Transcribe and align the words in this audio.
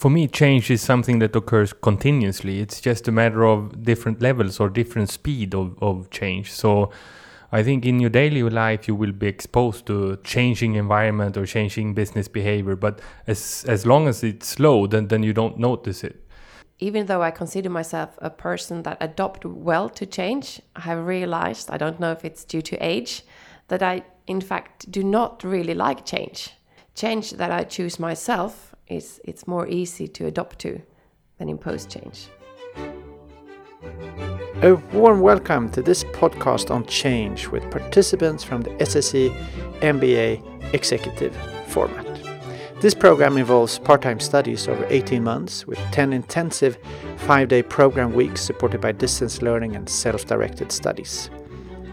For 0.00 0.08
me, 0.08 0.28
change 0.28 0.70
is 0.70 0.80
something 0.80 1.18
that 1.18 1.36
occurs 1.36 1.74
continuously. 1.74 2.60
It's 2.60 2.80
just 2.80 3.06
a 3.06 3.12
matter 3.12 3.44
of 3.44 3.82
different 3.82 4.22
levels 4.22 4.58
or 4.58 4.70
different 4.70 5.10
speed 5.10 5.54
of, 5.54 5.76
of 5.82 6.08
change. 6.08 6.50
So 6.50 6.90
I 7.52 7.62
think 7.62 7.84
in 7.84 8.00
your 8.00 8.08
daily 8.08 8.40
life 8.40 8.88
you 8.88 8.94
will 8.94 9.12
be 9.12 9.26
exposed 9.26 9.84
to 9.88 10.16
changing 10.24 10.76
environment 10.76 11.36
or 11.36 11.44
changing 11.44 11.92
business 11.92 12.28
behavior, 12.28 12.76
but 12.76 13.00
as 13.26 13.62
as 13.68 13.84
long 13.84 14.08
as 14.08 14.24
it's 14.24 14.48
slow, 14.48 14.86
then 14.86 15.08
then 15.08 15.22
you 15.22 15.34
don't 15.34 15.58
notice 15.58 16.02
it. 16.02 16.16
Even 16.78 17.04
though 17.04 17.22
I 17.22 17.30
consider 17.30 17.68
myself 17.68 18.18
a 18.22 18.30
person 18.30 18.84
that 18.84 18.96
adopt 19.02 19.44
well 19.44 19.90
to 19.90 20.06
change, 20.06 20.62
I 20.76 20.80
have 20.80 21.06
realized 21.06 21.68
I 21.70 21.76
don't 21.76 22.00
know 22.00 22.12
if 22.12 22.24
it's 22.24 22.46
due 22.46 22.62
to 22.62 22.76
age 22.76 23.22
that 23.68 23.82
I 23.82 24.04
in 24.26 24.40
fact 24.40 24.90
do 24.90 25.04
not 25.04 25.44
really 25.44 25.74
like 25.74 26.06
change. 26.06 26.54
Change 26.94 27.32
that 27.32 27.50
I 27.50 27.64
choose 27.64 27.98
myself 27.98 28.69
is 28.90 29.20
it's 29.24 29.46
more 29.46 29.66
easy 29.68 30.08
to 30.08 30.26
adopt 30.26 30.58
to 30.60 30.80
than 31.38 31.48
impose 31.48 31.86
change. 31.86 32.28
A 34.62 34.74
warm 34.92 35.20
welcome 35.20 35.70
to 35.70 35.80
this 35.80 36.04
podcast 36.04 36.70
on 36.70 36.84
change 36.84 37.48
with 37.48 37.70
participants 37.70 38.44
from 38.44 38.60
the 38.60 38.70
SSE 38.70 39.34
MBA 39.80 40.74
executive 40.74 41.34
format. 41.68 42.06
This 42.80 42.94
program 42.94 43.36
involves 43.36 43.78
part 43.78 44.02
time 44.02 44.20
studies 44.20 44.66
over 44.68 44.86
18 44.88 45.22
months 45.22 45.66
with 45.66 45.78
10 45.92 46.12
intensive 46.12 46.78
five 47.16 47.48
day 47.48 47.62
program 47.62 48.12
weeks 48.12 48.40
supported 48.40 48.80
by 48.80 48.92
distance 48.92 49.40
learning 49.40 49.76
and 49.76 49.88
self 49.88 50.26
directed 50.26 50.72
studies, 50.72 51.30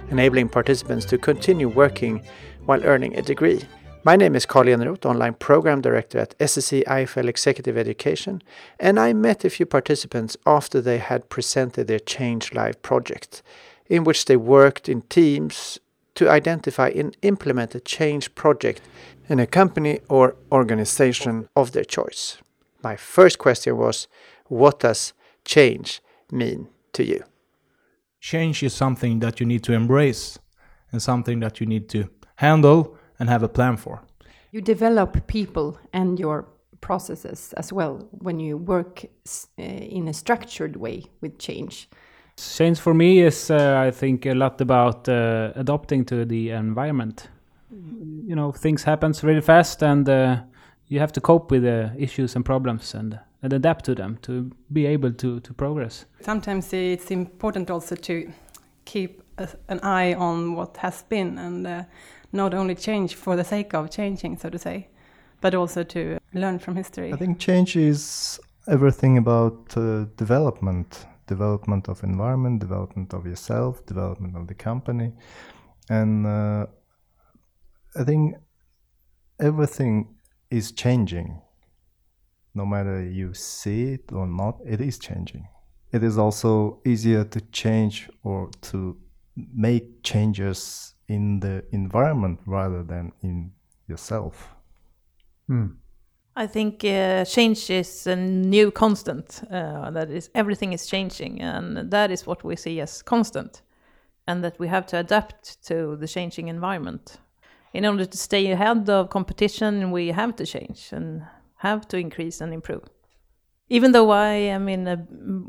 enabling 0.10 0.50
participants 0.50 1.06
to 1.06 1.18
continue 1.18 1.70
working 1.70 2.22
while 2.66 2.84
earning 2.84 3.16
a 3.18 3.22
degree. 3.22 3.62
My 4.08 4.16
name 4.16 4.38
is 4.38 4.46
Carl 4.46 4.68
Eneroth, 4.68 5.06
Online 5.06 5.34
Program 5.34 5.82
Director 5.82 6.20
at 6.20 6.40
SSE 6.40 6.86
IFL 6.86 7.28
Executive 7.28 7.78
Education, 7.78 8.42
and 8.80 8.98
I 8.98 9.12
met 9.12 9.44
a 9.44 9.50
few 9.50 9.66
participants 9.66 10.38
after 10.46 10.80
they 10.80 10.98
had 10.98 11.28
presented 11.28 11.88
their 11.88 12.00
Change 12.00 12.54
Live 12.54 12.82
project, 12.82 13.44
in 13.88 14.06
which 14.06 14.24
they 14.24 14.38
worked 14.38 14.88
in 14.88 15.02
teams 15.10 15.78
to 16.16 16.30
identify 16.30 16.88
and 16.96 17.18
implement 17.22 17.76
a 17.76 17.82
change 17.82 18.34
project 18.34 18.82
in 19.28 19.42
a 19.42 19.46
company 19.46 20.00
or 20.08 20.38
organization 20.54 21.50
of 21.54 21.74
their 21.74 21.84
choice. 21.84 22.38
My 22.82 22.96
first 22.96 23.40
question 23.40 23.76
was 23.76 24.08
What 24.46 24.80
does 24.80 25.12
change 25.44 26.02
mean 26.32 26.70
to 26.94 27.04
you? 27.04 27.26
Change 28.22 28.64
is 28.64 28.74
something 28.74 29.20
that 29.20 29.42
you 29.42 29.46
need 29.46 29.64
to 29.64 29.74
embrace 29.74 30.40
and 30.94 31.02
something 31.02 31.42
that 31.42 31.60
you 31.60 31.68
need 31.68 31.90
to 31.90 32.10
handle 32.38 32.98
and 33.20 33.30
have 33.30 33.44
a 33.44 33.50
plan 33.50 33.78
for. 33.78 34.02
You 34.58 34.64
develop 34.64 35.28
people 35.28 35.78
and 35.94 36.20
your 36.20 36.48
processes 36.82 37.54
as 37.58 37.72
well 37.72 38.08
when 38.12 38.40
you 38.40 38.58
work 38.58 39.06
uh, 39.06 39.62
in 39.62 40.08
a 40.08 40.14
structured 40.14 40.78
way 40.78 41.04
with 41.22 41.38
change. 41.38 41.88
Change 42.38 42.80
for 42.80 42.96
me 42.96 43.20
is, 43.20 43.52
uh, 43.52 43.86
I 43.88 43.92
think, 43.92 44.26
a 44.26 44.34
lot 44.34 44.60
about 44.60 45.08
uh, 45.08 45.52
adopting 45.56 46.06
to 46.06 46.26
the 46.26 46.50
environment. 46.50 47.30
You 47.70 48.36
know, 48.36 48.52
things 48.52 48.84
happens 48.84 49.24
really 49.24 49.42
fast, 49.42 49.84
and 49.84 50.10
uh, 50.10 50.38
you 50.88 51.00
have 51.02 51.12
to 51.12 51.22
cope 51.22 51.52
with 51.52 51.62
the 51.62 51.92
issues 51.96 52.36
and 52.36 52.44
problems 52.44 52.96
and 52.96 53.20
and 53.44 53.54
adapt 53.54 53.86
to 53.86 53.94
them 53.94 54.18
to 54.24 54.50
be 54.74 54.88
able 54.88 55.14
to 55.14 55.40
to 55.40 55.54
progress. 55.54 56.06
Sometimes 56.22 56.74
it's 56.74 57.12
important 57.12 57.70
also 57.70 57.96
to 57.96 58.34
keep 58.86 59.22
a, 59.38 59.50
an 59.68 59.80
eye 59.82 60.14
on 60.14 60.56
what 60.56 60.78
has 60.78 61.04
been 61.04 61.38
and 61.38 61.68
uh, 61.68 61.84
not 62.32 62.54
only 62.54 62.76
change 62.76 63.16
for 63.16 63.36
the 63.36 63.44
sake 63.44 63.74
of 63.74 63.90
changing, 63.90 64.38
so 64.38 64.50
to 64.50 64.58
say, 64.58 64.88
but 65.42 65.56
also 65.56 65.84
to 65.84 66.18
learn 66.34 66.60
from 66.60 66.76
history. 66.76 67.14
I 67.14 67.18
think 67.18 67.40
change 67.40 67.76
is 67.76 68.40
everything 68.68 69.18
about 69.18 69.78
uh, 69.78 70.06
development, 70.18 71.06
development 71.28 71.88
of 71.88 72.04
environment, 72.04 72.60
development 72.60 73.14
of 73.14 73.26
yourself, 73.26 73.86
development 73.86 74.36
of 74.36 74.48
the 74.48 74.56
company, 74.56 75.14
and 75.90 76.26
uh, 76.26 76.66
I 77.96 78.04
think 78.04 78.36
everything 79.40 80.16
is 80.50 80.72
changing. 80.72 81.42
No 82.54 82.66
matter 82.66 83.04
you 83.04 83.34
see 83.34 83.94
it 83.94 84.12
or 84.12 84.26
not, 84.26 84.60
it 84.66 84.82
is 84.82 84.98
changing. 84.98 85.48
It 85.92 86.04
is 86.04 86.18
also 86.18 86.82
easier 86.86 87.24
to 87.24 87.40
change 87.52 88.10
or 88.24 88.50
to 88.64 88.98
make 89.54 90.04
changes 90.04 90.94
in 91.08 91.40
the 91.40 91.64
environment 91.72 92.40
rather 92.46 92.84
than 92.84 93.12
in 93.22 93.52
yourself. 93.88 94.56
Hmm. 95.48 95.68
I 96.36 96.46
think 96.46 96.84
uh, 96.86 97.26
change 97.26 97.70
is 97.70 98.06
a 98.06 98.16
new 98.16 98.70
constant. 98.70 99.42
Uh, 99.50 99.90
that 99.92 100.12
is, 100.12 100.30
everything 100.36 100.74
is 100.74 100.86
changing, 100.86 101.42
and 101.42 101.90
that 101.90 102.12
is 102.12 102.28
what 102.28 102.44
we 102.44 102.56
see 102.56 102.80
as 102.80 103.02
constant, 103.02 103.64
and 104.28 104.44
that 104.44 104.60
we 104.60 104.68
have 104.68 104.86
to 104.88 105.00
adapt 105.00 105.64
to 105.68 105.96
the 105.96 106.08
changing 106.08 106.48
environment. 106.48 107.18
In 107.74 107.86
order 107.86 108.06
to 108.06 108.18
stay 108.18 108.52
ahead 108.52 108.90
of 108.90 109.10
competition, 109.10 109.92
we 109.92 110.10
have 110.10 110.36
to 110.36 110.46
change 110.46 110.90
and 110.92 111.24
have 111.56 111.88
to 111.88 111.98
increase 111.98 112.40
and 112.40 112.54
improve. 112.54 112.84
Even 113.70 113.92
though 113.92 114.12
I 114.12 114.34
am 114.34 114.70
in 114.70 114.88
a 114.88 115.06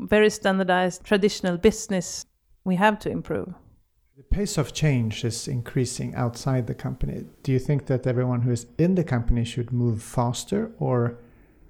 very 0.07 0.29
standardized 0.29 1.03
traditional 1.03 1.57
business, 1.57 2.25
we 2.63 2.75
have 2.75 2.99
to 2.99 3.09
improve. 3.09 3.53
The 4.19 4.35
pace 4.35 4.57
of 4.57 4.73
change 4.73 5.23
is 5.23 5.47
increasing 5.47 6.13
outside 6.13 6.67
the 6.67 6.75
company. 6.75 7.23
Do 7.41 7.53
you 7.53 7.59
think 7.59 7.85
that 7.85 8.05
everyone 8.05 8.41
who 8.41 8.51
is 8.51 8.65
in 8.77 8.95
the 8.95 9.03
company 9.05 9.45
should 9.45 9.71
move 9.71 10.03
faster 10.03 10.73
or 10.77 11.19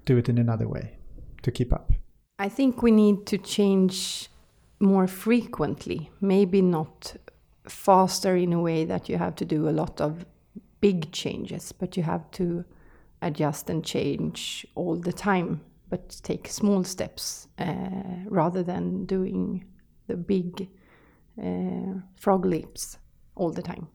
do 0.04 0.16
it 0.16 0.28
in 0.28 0.36
another 0.36 0.66
way 0.66 0.96
to 1.42 1.52
keep 1.52 1.72
up? 1.72 1.92
I 2.40 2.48
think 2.48 2.82
we 2.82 2.90
need 2.90 3.24
to 3.26 3.38
change 3.38 4.30
more 4.80 5.06
frequently, 5.06 6.10
maybe 6.20 6.60
not 6.60 7.14
faster 7.68 8.34
in 8.34 8.52
a 8.52 8.60
way 8.60 8.84
that 8.84 9.08
you 9.08 9.16
have 9.16 9.36
to 9.36 9.44
do 9.44 9.68
a 9.68 9.70
lot 9.70 10.00
of 10.00 10.26
big 10.80 11.12
changes, 11.12 11.70
but 11.70 11.96
you 11.96 12.02
have 12.02 12.28
to 12.32 12.64
adjust 13.22 13.70
and 13.70 13.84
change 13.84 14.66
all 14.74 14.96
the 14.96 15.12
time, 15.12 15.60
but 15.88 16.20
take 16.24 16.48
small 16.48 16.82
steps 16.82 17.46
uh, 17.60 18.24
rather 18.24 18.64
than 18.64 19.06
doing 19.06 19.64
the 20.08 20.16
big 20.16 20.68
frog 22.16 22.44
leaps 22.44 22.98
all 23.34 23.50
the 23.50 23.62
time. 23.62 23.88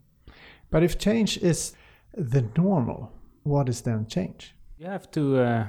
But 0.72 0.84
if 0.84 0.98
change 0.98 1.38
is 1.38 1.74
the 2.14 2.46
normal, 2.58 3.12
what 3.44 3.70
is 3.70 3.82
then 3.82 4.08
change? 4.08 4.56
You 4.78 4.88
have 4.88 5.10
to 5.12 5.38
uh, 5.38 5.68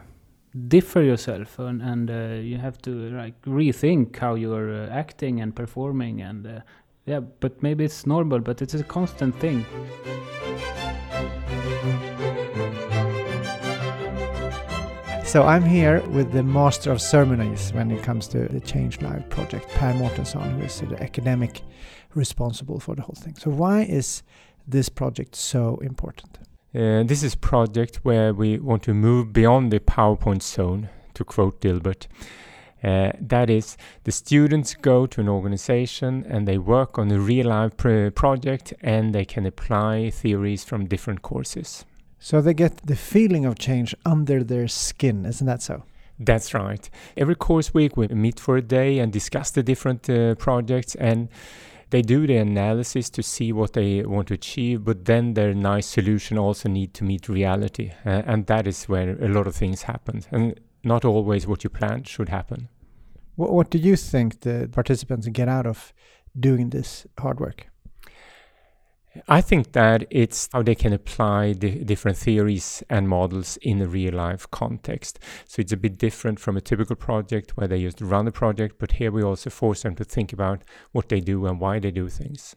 differ 0.69 1.03
yourself, 1.03 1.59
and, 1.59 1.83
and 1.83 2.11
uh, 2.11 2.41
you 2.43 2.59
have 2.59 2.79
to 2.83 2.91
like 3.11 3.41
rethink 3.43 4.17
how 4.17 4.35
you're 4.35 4.73
uh, 4.73 4.89
acting 4.89 5.41
and 5.41 5.55
performing, 5.55 6.23
and 6.23 6.47
uh, 6.47 6.61
yeah. 7.05 7.21
But 7.21 7.63
maybe 7.63 7.85
it's 7.85 8.07
normal, 8.07 8.41
but 8.41 8.63
it's 8.63 8.75
a 8.75 8.83
constant 8.83 9.39
thing. 9.39 9.65
So 15.37 15.43
I'm 15.43 15.67
here 15.67 16.01
with 16.09 16.33
the 16.33 16.43
master 16.43 16.91
of 16.91 16.99
ceremonies 16.99 17.71
when 17.75 17.91
it 17.91 18.03
comes 18.03 18.27
to 18.29 18.49
the 18.49 18.59
Change 18.59 19.03
Live 19.03 19.29
project, 19.29 19.69
Per 19.69 19.93
Mårtensson, 19.93 20.59
who 20.59 20.65
is 20.65 20.81
the 20.81 20.99
academic 21.03 21.61
responsible 22.15 22.81
for 22.81 22.95
the 22.95 23.03
whole 23.03 23.19
thing. 23.19 23.35
So 23.37 23.51
why 23.51 23.83
is 23.83 24.23
this 24.67 24.89
project 24.89 25.37
so 25.37 25.77
important? 25.83 26.39
Uh, 26.75 27.03
this 27.03 27.23
is 27.23 27.35
a 27.35 27.37
project 27.37 27.97
where 27.97 28.33
we 28.33 28.59
want 28.59 28.83
to 28.85 28.95
move 28.95 29.35
beyond 29.35 29.75
the 29.75 29.81
PowerPoint 29.81 30.43
zone, 30.43 30.89
to 31.13 31.23
quote 31.23 31.61
Dilbert. 31.61 32.07
Uh, 32.83 33.13
that 33.21 33.51
is, 33.51 33.77
the 34.05 34.13
students 34.13 34.75
go 34.75 35.05
to 35.07 35.21
an 35.21 35.29
organization 35.29 36.25
and 36.27 36.49
they 36.49 36.57
work 36.57 36.99
on 36.99 37.11
a 37.11 37.19
real 37.19 37.49
life 37.49 37.77
pr- 37.77 38.09
project 38.09 38.73
and 38.81 39.15
they 39.15 39.27
can 39.27 39.45
apply 39.45 40.09
theories 40.09 40.65
from 40.65 40.87
different 40.87 41.21
courses. 41.21 41.85
So 42.19 42.41
they 42.41 42.55
get 42.55 42.87
the 42.87 42.97
feeling 42.97 43.45
of 43.45 43.59
change 43.59 43.95
under 44.05 44.43
their 44.43 44.69
skin, 44.69 45.27
isn't 45.27 45.47
that 45.47 45.63
so? 45.63 45.85
That's 46.19 46.55
right. 46.55 46.89
Every 47.17 47.35
course 47.35 47.75
week 47.75 47.97
we 47.97 48.09
meet 48.09 48.41
for 48.41 48.57
a 48.57 48.63
day 48.63 48.99
and 48.99 49.13
discuss 49.13 49.51
the 49.51 49.63
different 49.63 50.09
uh, 50.09 50.35
projects 50.37 50.95
and 50.95 51.29
they 51.91 52.03
do 52.03 52.27
the 52.27 52.37
analysis 52.37 53.11
to 53.11 53.23
see 53.23 53.53
what 53.53 53.75
they 53.75 54.03
want 54.03 54.29
to 54.29 54.35
achieve, 54.35 54.85
but 54.85 55.05
then 55.05 55.35
their 55.35 55.55
nice 55.55 55.87
solution 55.87 56.37
also 56.37 56.69
need 56.69 56.95
to 56.95 57.05
meet 57.05 57.29
reality. 57.29 57.93
Uh, 58.05 58.23
and 58.27 58.47
that 58.47 58.67
is 58.67 58.85
where 58.87 59.17
a 59.23 59.29
lot 59.29 59.47
of 59.47 59.55
things 59.55 59.83
happen. 59.83 60.23
And 60.33 60.59
not 60.83 61.05
always 61.05 61.47
what 61.47 61.63
you 61.63 61.71
planned 61.71 62.09
should 62.09 62.29
happen. 62.29 62.69
What, 63.37 63.53
what 63.53 63.71
do 63.71 63.79
you 63.79 63.95
think 63.95 64.41
the 64.41 64.69
participants 64.73 65.29
get 65.29 65.49
out 65.49 65.67
of 65.67 65.93
doing 66.39 66.71
this 66.71 67.07
hard 67.19 67.39
work? 67.39 67.69
I 69.29 69.41
think 69.41 69.73
that 69.73 70.07
it's 70.11 70.49
how 70.53 70.63
they 70.63 70.75
can 70.75 70.93
apply 70.93 71.55
the 71.55 71.85
different 71.85 72.17
theories 72.17 72.83
and 72.89 73.09
models 73.09 73.57
in 73.63 73.81
a 73.81 73.87
real 73.87 74.15
life 74.15 74.51
context. 74.51 75.19
So 75.47 75.61
it's 75.61 75.73
a 75.73 75.77
bit 75.77 75.99
different 75.99 76.39
from 76.39 76.57
a 76.57 76.61
typical 76.61 76.97
project 76.97 77.57
where 77.57 77.69
they 77.69 77.83
just 77.83 78.01
run 78.01 78.25
the 78.25 78.33
project, 78.33 78.77
but 78.79 78.93
here 78.93 79.11
we 79.11 79.23
also 79.23 79.51
force 79.51 79.83
them 79.83 79.95
to 79.97 80.05
think 80.05 80.33
about 80.33 80.63
what 80.93 81.09
they 81.09 81.21
do 81.21 81.47
and 81.47 81.61
why 81.61 81.79
they 81.79 81.91
do 81.91 82.09
things. 82.09 82.55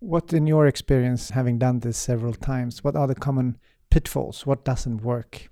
What, 0.00 0.32
in 0.32 0.46
your 0.48 0.66
experience, 0.66 1.30
having 1.30 1.58
done 1.58 1.80
this 1.80 1.96
several 1.96 2.34
times, 2.34 2.82
what 2.82 2.96
are 2.96 3.06
the 3.06 3.14
common 3.14 3.58
pitfalls? 3.90 4.44
What 4.44 4.64
doesn't 4.64 5.02
work? 5.02 5.51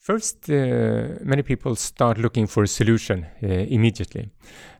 First, 0.00 0.48
uh, 0.48 1.18
many 1.20 1.42
people 1.42 1.76
start 1.76 2.16
looking 2.16 2.46
for 2.46 2.62
a 2.62 2.66
solution 2.66 3.26
uh, 3.42 3.46
immediately. 3.46 4.30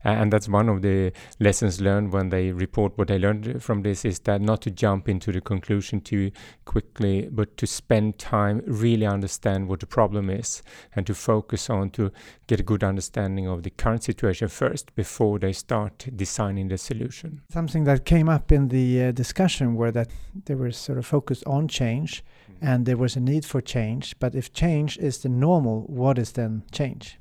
and 0.02 0.32
that's 0.32 0.48
one 0.48 0.70
of 0.70 0.80
the 0.80 1.12
lessons 1.40 1.78
learned 1.78 2.10
when 2.10 2.30
they 2.30 2.52
report 2.52 2.96
what 2.96 3.08
they 3.08 3.18
learned 3.18 3.62
from 3.62 3.82
this 3.82 4.06
is 4.06 4.20
that 4.20 4.40
not 4.40 4.62
to 4.62 4.70
jump 4.70 5.10
into 5.10 5.30
the 5.30 5.42
conclusion 5.42 6.00
too 6.00 6.30
quickly, 6.64 7.28
but 7.30 7.54
to 7.58 7.66
spend 7.66 8.18
time, 8.18 8.62
really 8.66 9.04
understand 9.04 9.68
what 9.68 9.80
the 9.80 9.86
problem 9.86 10.30
is, 10.30 10.62
and 10.96 11.06
to 11.06 11.12
focus 11.12 11.68
on 11.68 11.90
to 11.90 12.10
get 12.46 12.60
a 12.60 12.62
good 12.62 12.82
understanding 12.82 13.46
of 13.46 13.62
the 13.62 13.70
current 13.70 14.02
situation 14.02 14.48
first 14.48 14.94
before 14.94 15.38
they 15.38 15.52
start 15.52 16.06
designing 16.16 16.68
the 16.68 16.78
solution. 16.78 17.42
Something 17.50 17.84
that 17.84 18.06
came 18.06 18.30
up 18.30 18.50
in 18.50 18.68
the 18.68 19.04
uh, 19.04 19.12
discussion 19.12 19.74
were 19.74 19.92
that 19.92 20.08
they 20.46 20.54
were 20.54 20.70
sort 20.70 20.96
of 20.96 21.04
focused 21.04 21.44
on 21.46 21.68
change 21.68 22.24
Mm-hmm. 22.54 22.66
and 22.66 22.86
there 22.86 22.96
was 22.96 23.16
a 23.16 23.20
need 23.20 23.44
for 23.44 23.60
change. 23.60 24.18
But 24.18 24.34
if 24.34 24.52
change 24.52 24.98
is 24.98 25.18
the 25.18 25.28
normal, 25.28 25.82
what 25.82 26.18
is 26.18 26.32
then 26.32 26.62
change? 26.72 27.20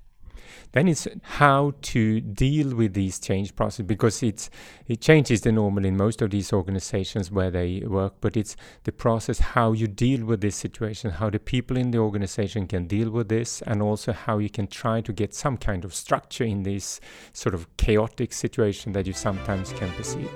Then 0.72 0.88
it's 0.88 1.08
how 1.24 1.74
to 1.82 2.22
deal 2.22 2.76
with 2.76 2.94
these 2.94 3.20
change 3.20 3.56
process 3.56 3.86
because 3.86 4.22
it's 4.22 4.50
it 4.88 5.02
changes 5.02 5.42
the 5.42 5.52
normal 5.52 5.86
in 5.86 5.98
most 5.98 6.22
of 6.22 6.30
these 6.30 6.54
organizations 6.54 7.32
where 7.32 7.50
they 7.50 7.84
work, 7.86 8.16
but 8.22 8.38
it's 8.38 8.56
the 8.84 8.92
process 8.92 9.40
how 9.40 9.72
you 9.72 9.88
deal 9.88 10.26
with 10.26 10.42
this 10.42 10.56
situation, 10.56 11.12
how 11.12 11.30
the 11.30 11.40
people 11.40 11.78
in 11.78 11.92
the 11.92 11.98
organization 11.98 12.68
can 12.68 12.88
deal 12.88 13.10
with 13.10 13.30
this, 13.30 13.62
and 13.64 13.82
also 13.82 14.14
how 14.14 14.38
you 14.38 14.50
can 14.50 14.68
try 14.68 15.02
to 15.02 15.14
get 15.14 15.34
some 15.34 15.58
kind 15.58 15.86
of 15.86 15.94
structure 15.94 16.44
in 16.44 16.64
this 16.64 17.00
sort 17.34 17.56
of 17.56 17.68
chaotic 17.78 18.34
situation 18.34 18.94
that 18.94 19.08
you 19.08 19.14
sometimes 19.14 19.74
can 19.74 19.92
perceive. 19.94 20.30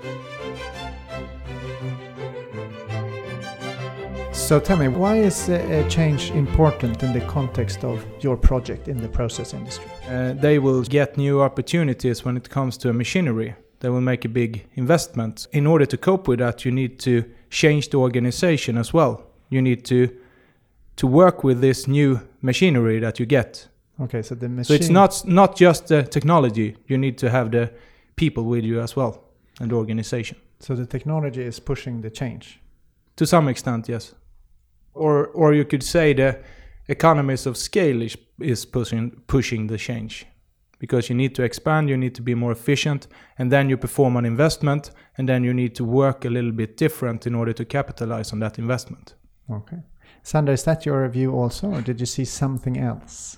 So 4.44 4.60
tell 4.60 4.76
me, 4.76 4.90
why 4.90 5.20
is 5.20 5.48
uh, 5.48 5.88
change 5.88 6.30
important 6.32 7.02
in 7.02 7.14
the 7.14 7.22
context 7.22 7.86
of 7.86 8.06
your 8.20 8.36
project 8.36 8.90
in 8.90 8.98
the 8.98 9.08
process 9.08 9.54
industry? 9.54 9.90
Uh, 10.10 10.34
they 10.34 10.60
will 10.60 10.84
get 10.84 11.16
new 11.18 11.42
opportunities 11.42 12.26
when 12.26 12.36
it 12.36 12.50
comes 12.50 12.78
to 12.80 12.92
machinery. 12.92 13.56
They 13.80 13.88
will 13.88 14.02
make 14.02 14.26
a 14.26 14.30
big 14.30 14.68
investment. 14.76 15.48
In 15.54 15.66
order 15.66 15.86
to 15.86 15.98
cope 15.98 16.28
with 16.28 16.40
that, 16.40 16.66
you 16.66 16.72
need 16.74 17.00
to 17.00 17.24
change 17.50 17.90
the 17.92 17.98
organization 18.00 18.78
as 18.78 18.94
well. 18.94 19.24
You 19.50 19.62
need 19.62 19.86
to 19.86 20.10
to 20.98 21.08
work 21.08 21.44
with 21.46 21.62
this 21.62 21.88
new 21.88 22.20
machinery 22.42 23.00
that 23.00 23.20
you 23.20 23.26
get. 23.26 23.70
Okay, 24.02 24.22
so 24.22 24.36
the 24.36 24.50
machine. 24.50 24.66
So 24.66 24.74
it's 24.74 24.90
not 24.90 25.26
not 25.26 25.56
just 25.56 25.88
the 25.88 26.04
technology. 26.04 26.76
You 26.88 26.98
need 26.98 27.18
to 27.20 27.30
have 27.30 27.50
the 27.52 27.72
people 28.16 28.44
with 28.44 28.66
you 28.66 28.82
as 28.82 28.96
well 28.96 29.24
and 29.62 29.72
the 29.72 29.76
organization. 29.76 30.38
So 30.60 30.76
the 30.76 30.86
technology 30.86 31.44
is 31.44 31.62
pushing 31.62 32.02
the 32.02 32.10
change. 32.10 32.60
To 33.16 33.26
some 33.26 33.48
extent, 33.48 33.88
yes 33.88 34.16
or 34.94 35.28
or 35.28 35.54
you 35.54 35.66
could 35.66 35.84
say 35.84 36.14
the 36.14 36.40
economies 36.88 37.46
of 37.46 37.58
scale 37.58 38.02
is, 38.02 38.18
is 38.40 38.66
pushing 38.66 39.12
pushing 39.28 39.68
the 39.68 39.78
change. 39.78 40.26
Because 40.80 41.10
you 41.10 41.16
need 41.16 41.34
to 41.36 41.44
expand 41.44 41.90
you 41.90 41.98
need 41.98 42.14
to 42.16 42.22
be 42.22 42.36
more 42.36 42.52
efficient 42.52 43.08
and 43.38 43.52
then 43.52 43.70
you 43.70 43.78
perform 43.78 44.18
an 44.18 44.26
investment 44.26 44.92
and 45.18 45.30
then 45.30 45.44
you 45.44 45.54
need 45.54 45.76
to 45.76 45.86
work 45.86 46.26
a 46.26 46.30
little 46.30 46.52
bit 46.52 46.76
different 46.76 47.26
in 47.26 47.36
order 47.36 47.54
to 47.54 47.64
capitalize 47.64 48.34
on 48.34 48.40
that 48.40 48.60
investment. 48.60 49.16
Okay. 49.50 49.78
Sandra 50.24 50.54
is 50.54 50.64
that 50.64 50.86
your 50.86 51.08
view 51.08 51.32
also 51.32 51.68
or 51.72 51.82
did 51.82 52.02
you 52.02 52.06
see 52.06 52.26
something 52.26 52.78
else 52.78 53.38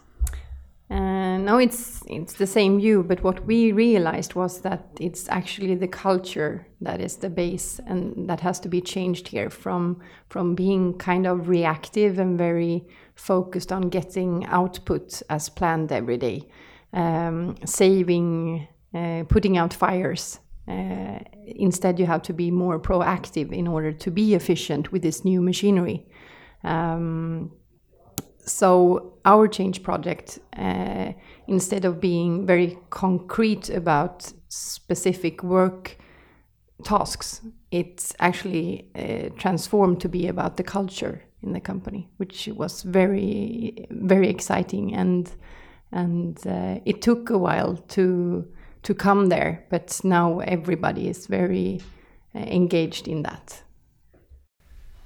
uh, 0.89 1.37
no, 1.37 1.57
it's 1.57 2.03
it's 2.07 2.33
the 2.33 2.45
same 2.45 2.77
view, 2.79 3.01
but 3.01 3.23
what 3.23 3.43
we 3.45 3.71
realized 3.71 4.35
was 4.35 4.61
that 4.61 4.87
it's 4.99 5.27
actually 5.29 5.73
the 5.73 5.87
culture 5.87 6.67
that 6.81 7.01
is 7.01 7.17
the 7.17 7.29
base, 7.29 7.79
and 7.87 8.29
that 8.29 8.39
has 8.41 8.59
to 8.59 8.69
be 8.69 8.81
changed 8.81 9.27
here 9.27 9.49
from 9.49 9.99
from 10.29 10.53
being 10.53 10.95
kind 10.99 11.25
of 11.25 11.49
reactive 11.49 12.19
and 12.19 12.37
very 12.37 12.85
focused 13.15 13.71
on 13.71 13.89
getting 13.89 14.45
output 14.45 15.23
as 15.27 15.49
planned 15.49 15.91
every 15.91 16.17
day, 16.17 16.43
um, 16.93 17.55
saving, 17.65 18.67
uh, 18.93 19.23
putting 19.27 19.57
out 19.57 19.73
fires. 19.73 20.39
Uh, 20.67 21.19
instead, 21.47 21.99
you 21.99 22.05
have 22.05 22.21
to 22.21 22.33
be 22.33 22.51
more 22.51 22.79
proactive 22.79 23.51
in 23.51 23.67
order 23.67 23.91
to 23.91 24.11
be 24.11 24.35
efficient 24.35 24.91
with 24.91 25.01
this 25.01 25.25
new 25.25 25.41
machinery. 25.41 26.05
Um, 26.63 27.51
so 28.45 29.13
our 29.25 29.47
change 29.47 29.83
project, 29.83 30.39
uh, 30.57 31.13
instead 31.47 31.86
of 31.86 32.00
being 32.00 32.45
very 32.45 32.77
concrete 32.89 33.69
about 33.69 34.31
specific 34.50 35.44
work 35.44 35.97
tasks, 36.83 37.42
it's 37.71 38.13
actually 38.19 38.88
uh, 38.95 39.30
transformed 39.38 40.00
to 40.01 40.09
be 40.09 40.27
about 40.27 40.57
the 40.57 40.63
culture 40.63 41.24
in 41.42 41.53
the 41.53 41.59
company, 41.59 42.07
which 42.18 42.47
was 42.56 42.83
very, 42.83 43.88
very 43.89 44.30
exciting. 44.30 44.94
And 44.94 45.31
and 45.91 46.38
uh, 46.45 46.80
it 46.86 47.01
took 47.01 47.30
a 47.30 47.38
while 47.38 47.77
to 47.77 48.45
to 48.83 48.94
come 48.94 49.27
there, 49.30 49.65
but 49.69 50.00
now 50.03 50.39
everybody 50.39 51.07
is 51.07 51.25
very 51.27 51.81
uh, 52.36 52.39
engaged 52.39 53.07
in 53.07 53.24
that. 53.24 53.63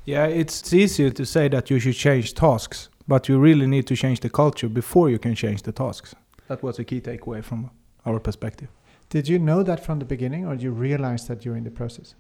Yeah, 0.06 0.26
it's 0.26 0.74
easier 0.74 1.12
to 1.12 1.26
say 1.26 1.48
that 1.50 1.70
you 1.70 1.80
should 1.80 1.96
change 1.96 2.34
tasks 2.34 2.90
but 3.10 3.28
you 3.28 3.40
really 3.40 3.66
need 3.66 3.88
to 3.88 3.96
change 3.96 4.20
the 4.20 4.30
culture 4.30 4.70
before 4.70 5.10
you 5.10 5.18
can 5.18 5.34
change 5.34 5.64
the 5.64 5.72
tasks. 5.72 6.14
That 6.48 6.62
was 6.62 6.78
a 6.78 6.84
key 6.84 7.02
takeaway 7.02 7.44
from 7.44 7.72
our 8.06 8.20
perspective. 8.20 8.70
Did 9.10 9.28
you 9.28 9.40
know 9.40 9.64
that 9.64 9.84
from 9.84 9.98
the 9.98 10.06
beginning, 10.06 10.46
or 10.46 10.54
did 10.56 10.62
you 10.62 10.72
realize 10.72 11.28
that 11.28 11.42
during 11.42 11.64
the 11.64 11.72
process? 11.72 12.14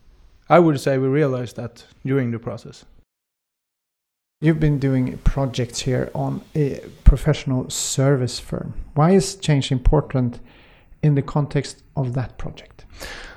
I 0.50 0.58
would 0.58 0.80
say 0.80 0.98
we 0.98 1.08
realized 1.08 1.56
that 1.58 1.86
during 2.04 2.32
the 2.32 2.40
process. 2.40 2.86
You've 4.42 4.60
been 4.60 4.80
doing 4.80 5.20
projects 5.20 5.80
here 5.82 6.10
on 6.16 6.42
a 6.56 6.80
professional 7.04 7.70
service 7.70 8.40
firm. 8.40 8.74
Why 8.96 9.12
is 9.12 9.36
change 9.36 9.72
important 9.72 10.40
in 11.04 11.14
the 11.14 11.22
context 11.22 11.84
of 11.96 12.14
that 12.14 12.40
project? 12.40 12.86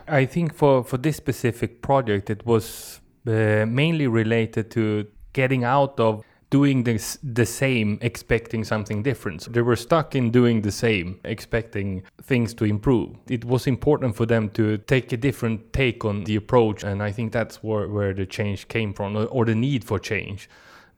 I 0.09 0.25
think 0.25 0.55
for, 0.55 0.83
for 0.85 0.97
this 0.97 1.17
specific 1.17 1.83
project, 1.83 2.31
it 2.31 2.47
was 2.47 3.01
uh, 3.27 3.67
mainly 3.67 4.07
related 4.07 4.71
to 4.71 5.07
getting 5.35 5.65
out 5.65 6.01
of 6.01 6.25
doing 6.53 6.85
this 6.85 7.19
the 7.23 7.47
same 7.47 7.99
expecting 8.03 8.63
something 8.63 9.03
different. 9.03 9.41
So 9.43 9.51
they 9.51 9.63
were 9.63 9.75
stuck 9.77 10.15
in 10.15 10.31
doing 10.31 10.61
the 10.61 10.71
same 10.71 11.19
expecting 11.25 12.03
things 12.23 12.53
to 12.55 12.65
improve. 12.65 13.09
It 13.27 13.45
was 13.45 13.67
important 13.67 14.15
for 14.15 14.27
them 14.27 14.51
to 14.51 14.77
take 14.77 15.13
a 15.13 15.17
different 15.17 15.73
take 15.73 16.05
on 16.05 16.25
the 16.25 16.37
approach 16.37 16.85
and 16.85 17.03
i 17.03 17.11
think 17.11 17.33
that's 17.33 17.57
where, 17.63 17.89
where 17.89 18.13
the 18.13 18.27
change 18.27 18.69
came 18.69 18.93
from 18.93 19.29
or 19.31 19.45
the 19.45 19.55
need 19.55 19.83
for 19.85 19.99
change 19.99 20.49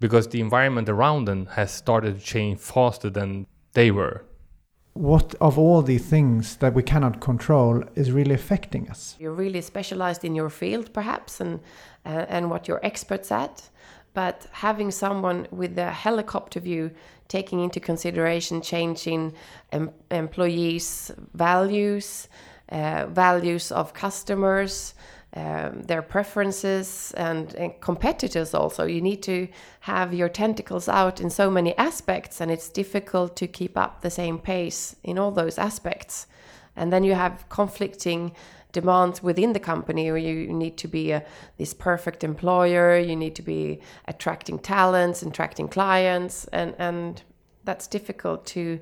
because 0.01 0.29
the 0.29 0.41
environment 0.41 0.89
around 0.89 1.27
them 1.27 1.47
has 1.59 1.71
started 1.73 2.19
to 2.19 2.25
change 2.25 2.59
faster 2.59 3.11
than 3.11 3.47
they 3.73 3.91
were. 3.91 4.25
What 4.95 5.35
of 5.41 5.59
all 5.59 5.83
the 5.83 5.99
things 5.99 6.57
that 6.57 6.75
we 6.75 6.83
cannot 6.83 7.21
control 7.21 7.83
is 7.95 8.13
really 8.13 8.35
affecting 8.35 8.89
us? 8.91 9.17
You're 9.19 9.39
really 9.45 9.61
specialized 9.61 10.25
in 10.25 10.35
your 10.35 10.51
field 10.51 10.93
perhaps 10.93 11.41
and 11.41 11.61
uh, 12.07 12.27
and 12.29 12.51
what 12.51 12.69
you're 12.69 12.85
experts 12.85 13.33
at 13.33 13.71
but 14.15 14.47
having 14.53 14.91
someone 14.91 15.47
with 15.51 15.79
a 15.79 15.91
helicopter 15.91 16.61
view 16.61 16.91
taking 17.29 17.61
into 17.61 17.81
consideration 17.81 18.63
changing 18.63 19.33
em- 19.73 19.91
employees 20.11 21.13
values 21.35 22.29
uh, 22.71 23.07
values 23.07 23.71
of 23.71 23.93
customers 23.93 24.95
um, 25.37 25.83
their 25.83 26.01
preferences 26.01 27.13
and, 27.17 27.55
and, 27.57 27.81
competitors 27.81 28.55
also 28.55 28.85
you 28.85 29.01
need 29.01 29.21
to 29.21 29.49
have 29.81 30.15
your 30.15 30.29
tentacles 30.29 30.89
out 30.89 31.21
in 31.21 31.29
so 31.29 31.51
many 31.51 31.77
aspects 31.77 32.41
and 32.41 32.53
it's 32.53 32.69
difficult 32.69 33.35
to 33.35 33.49
keep 33.49 33.77
up 33.77 34.01
the 34.01 34.11
same 34.11 34.39
pace 34.39 34.95
in 35.03 35.19
all 35.19 35.33
those 35.33 35.59
aspects. 35.59 36.29
And 36.77 36.93
then 36.93 37.03
you 37.03 37.15
have 37.15 37.49
conflicting 37.49 38.33
demands 38.75 39.23
within 39.23 39.55
the 39.55 39.61
company 39.73 40.11
or 40.11 40.19
you 40.19 40.53
need 40.53 40.77
to 40.77 40.89
be 40.89 41.13
a, 41.13 41.25
this 41.57 41.73
perfect 41.73 42.23
employer 42.23 42.99
you 42.99 43.17
need 43.17 43.35
to 43.35 43.43
be 43.43 43.81
attracting 44.07 44.59
talents 44.59 45.23
attracting 45.23 45.69
clients 45.69 46.47
and 46.53 46.75
and 46.79 47.23
that's 47.65 47.87
difficult 47.87 48.45
to 48.47 48.81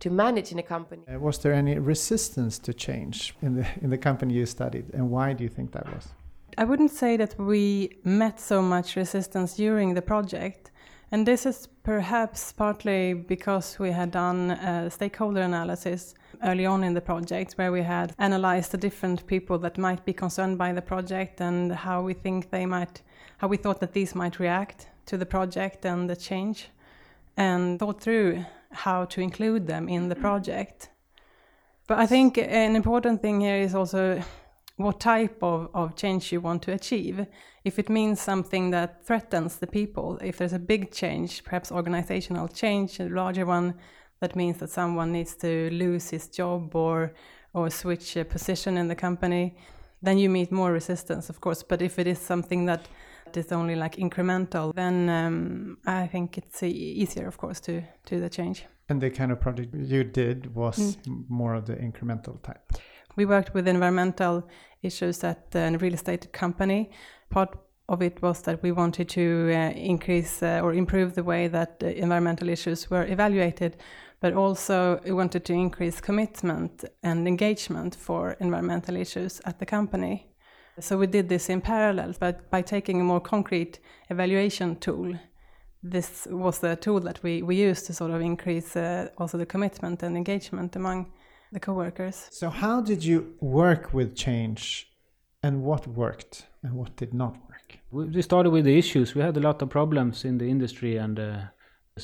to 0.00 0.10
manage 0.10 0.52
in 0.52 0.58
a 0.58 0.62
company. 0.62 1.02
Uh, 1.12 1.18
was 1.18 1.38
there 1.38 1.52
any 1.52 1.76
resistance 1.78 2.58
to 2.60 2.72
change 2.72 3.34
in 3.42 3.54
the 3.56 3.66
in 3.82 3.90
the 3.90 3.98
company 3.98 4.34
you 4.34 4.46
studied 4.46 4.86
and 4.94 5.10
why 5.10 5.32
do 5.32 5.42
you 5.44 5.50
think 5.50 5.72
that 5.72 5.86
was? 5.94 6.08
I 6.56 6.64
wouldn't 6.64 6.90
say 6.90 7.16
that 7.16 7.38
we 7.38 7.98
met 8.04 8.40
so 8.40 8.60
much 8.62 8.96
resistance 8.96 9.54
during 9.54 9.94
the 9.94 10.02
project 10.02 10.70
and 11.10 11.26
this 11.26 11.46
is 11.46 11.68
perhaps 11.82 12.52
partly 12.52 13.14
because 13.14 13.78
we 13.78 13.90
had 13.90 14.10
done 14.10 14.50
a 14.50 14.90
stakeholder 14.90 15.40
analysis 15.40 16.14
early 16.44 16.66
on 16.66 16.84
in 16.84 16.94
the 16.94 17.00
project 17.00 17.54
where 17.54 17.72
we 17.72 17.82
had 17.82 18.14
analyzed 18.18 18.72
the 18.72 18.76
different 18.76 19.26
people 19.26 19.58
that 19.58 19.78
might 19.78 20.04
be 20.04 20.12
concerned 20.12 20.58
by 20.58 20.72
the 20.72 20.82
project 20.82 21.40
and 21.40 21.72
how 21.72 22.02
we 22.02 22.12
think 22.12 22.50
they 22.50 22.66
might 22.66 23.02
how 23.38 23.48
we 23.48 23.56
thought 23.56 23.80
that 23.80 23.92
these 23.92 24.14
might 24.14 24.38
react 24.38 24.88
to 25.06 25.16
the 25.16 25.26
project 25.26 25.84
and 25.84 26.10
the 26.10 26.16
change 26.16 26.68
and 27.36 27.78
thought 27.78 28.00
through 28.00 28.44
how 28.72 29.04
to 29.04 29.20
include 29.20 29.66
them 29.66 29.88
in 29.88 30.08
the 30.08 30.16
project. 30.16 30.90
But 31.86 31.98
i 31.98 32.06
think 32.06 32.36
an 32.36 32.76
important 32.76 33.22
thing 33.22 33.40
here 33.40 33.56
is 33.56 33.74
also 33.74 34.22
what 34.78 35.00
type 35.00 35.42
of, 35.42 35.68
of 35.74 35.96
change 35.96 36.32
you 36.32 36.40
want 36.40 36.62
to 36.62 36.72
achieve. 36.72 37.26
If 37.64 37.78
it 37.78 37.88
means 37.88 38.20
something 38.20 38.70
that 38.70 39.04
threatens 39.04 39.56
the 39.56 39.66
people, 39.66 40.18
if 40.22 40.38
there's 40.38 40.52
a 40.52 40.58
big 40.58 40.92
change, 40.92 41.44
perhaps 41.44 41.70
organizational 41.70 42.48
change, 42.48 43.00
a 43.00 43.08
larger 43.08 43.44
one, 43.44 43.74
that 44.20 44.36
means 44.36 44.58
that 44.58 44.70
someone 44.70 45.12
needs 45.12 45.34
to 45.36 45.68
lose 45.70 46.10
his 46.10 46.28
job 46.28 46.74
or 46.74 47.12
or 47.54 47.70
switch 47.70 48.16
a 48.16 48.24
position 48.24 48.76
in 48.76 48.88
the 48.88 48.94
company, 48.94 49.56
then 50.02 50.18
you 50.18 50.28
meet 50.28 50.52
more 50.52 50.70
resistance, 50.70 51.30
of 51.30 51.40
course. 51.40 51.62
But 51.62 51.82
if 51.82 51.98
it 51.98 52.06
is 52.06 52.18
something 52.18 52.66
that 52.66 52.86
is 53.34 53.50
only 53.52 53.74
like 53.74 53.96
incremental, 53.96 54.74
then 54.74 55.08
um, 55.08 55.78
I 55.86 56.06
think 56.06 56.38
it's 56.38 56.62
easier, 56.62 57.26
of 57.26 57.38
course, 57.38 57.58
to 57.60 57.82
do 58.04 58.20
the 58.20 58.28
change. 58.28 58.66
And 58.90 59.00
the 59.00 59.10
kind 59.10 59.32
of 59.32 59.40
project 59.40 59.74
you 59.74 60.04
did 60.04 60.54
was 60.54 60.96
mm. 60.96 61.24
more 61.28 61.54
of 61.54 61.66
the 61.66 61.76
incremental 61.76 62.40
type. 62.42 62.72
We 63.16 63.24
worked 63.24 63.54
with 63.54 63.68
environmental 63.68 64.48
issues 64.82 65.24
at 65.24 65.54
a 65.54 65.76
real 65.76 65.94
estate 65.94 66.32
company. 66.32 66.90
Part 67.30 67.56
of 67.88 68.02
it 68.02 68.20
was 68.22 68.42
that 68.42 68.62
we 68.62 68.72
wanted 68.72 69.08
to 69.08 69.50
uh, 69.50 69.70
increase 69.74 70.42
uh, 70.42 70.60
or 70.62 70.74
improve 70.74 71.14
the 71.14 71.24
way 71.24 71.48
that 71.48 71.82
uh, 71.82 71.86
environmental 71.86 72.48
issues 72.48 72.90
were 72.90 73.06
evaluated 73.06 73.76
but 74.20 74.32
also 74.32 75.00
we 75.04 75.12
wanted 75.12 75.44
to 75.44 75.52
increase 75.52 76.00
commitment 76.00 76.84
and 77.02 77.28
engagement 77.28 77.94
for 77.94 78.32
environmental 78.40 78.96
issues 78.96 79.40
at 79.44 79.58
the 79.58 79.66
company. 79.66 80.26
So 80.80 80.96
we 80.96 81.06
did 81.06 81.28
this 81.28 81.48
in 81.48 81.60
parallel, 81.60 82.14
but 82.18 82.50
by 82.50 82.62
taking 82.62 83.00
a 83.00 83.04
more 83.04 83.20
concrete 83.20 83.80
evaluation 84.10 84.76
tool, 84.76 85.14
this 85.82 86.26
was 86.30 86.58
the 86.58 86.76
tool 86.76 87.00
that 87.00 87.22
we, 87.22 87.42
we 87.42 87.56
used 87.56 87.86
to 87.86 87.92
sort 87.92 88.10
of 88.10 88.20
increase 88.20 88.76
uh, 88.76 89.08
also 89.18 89.38
the 89.38 89.46
commitment 89.46 90.02
and 90.02 90.16
engagement 90.16 90.76
among 90.76 91.12
the 91.52 91.60
co-workers. 91.60 92.28
So 92.30 92.50
how 92.50 92.80
did 92.80 93.04
you 93.04 93.34
work 93.40 93.92
with 93.92 94.14
change 94.14 94.86
and 95.42 95.62
what 95.62 95.86
worked 95.86 96.46
and 96.62 96.74
what 96.74 96.96
did 96.96 97.14
not 97.14 97.36
work? 97.48 97.78
We 97.90 98.22
started 98.22 98.50
with 98.50 98.64
the 98.64 98.78
issues. 98.78 99.14
We 99.14 99.22
had 99.22 99.36
a 99.36 99.40
lot 99.40 99.62
of 99.62 99.70
problems 99.70 100.24
in 100.24 100.38
the 100.38 100.48
industry 100.48 100.96
and 100.96 101.18
uh, 101.18 101.40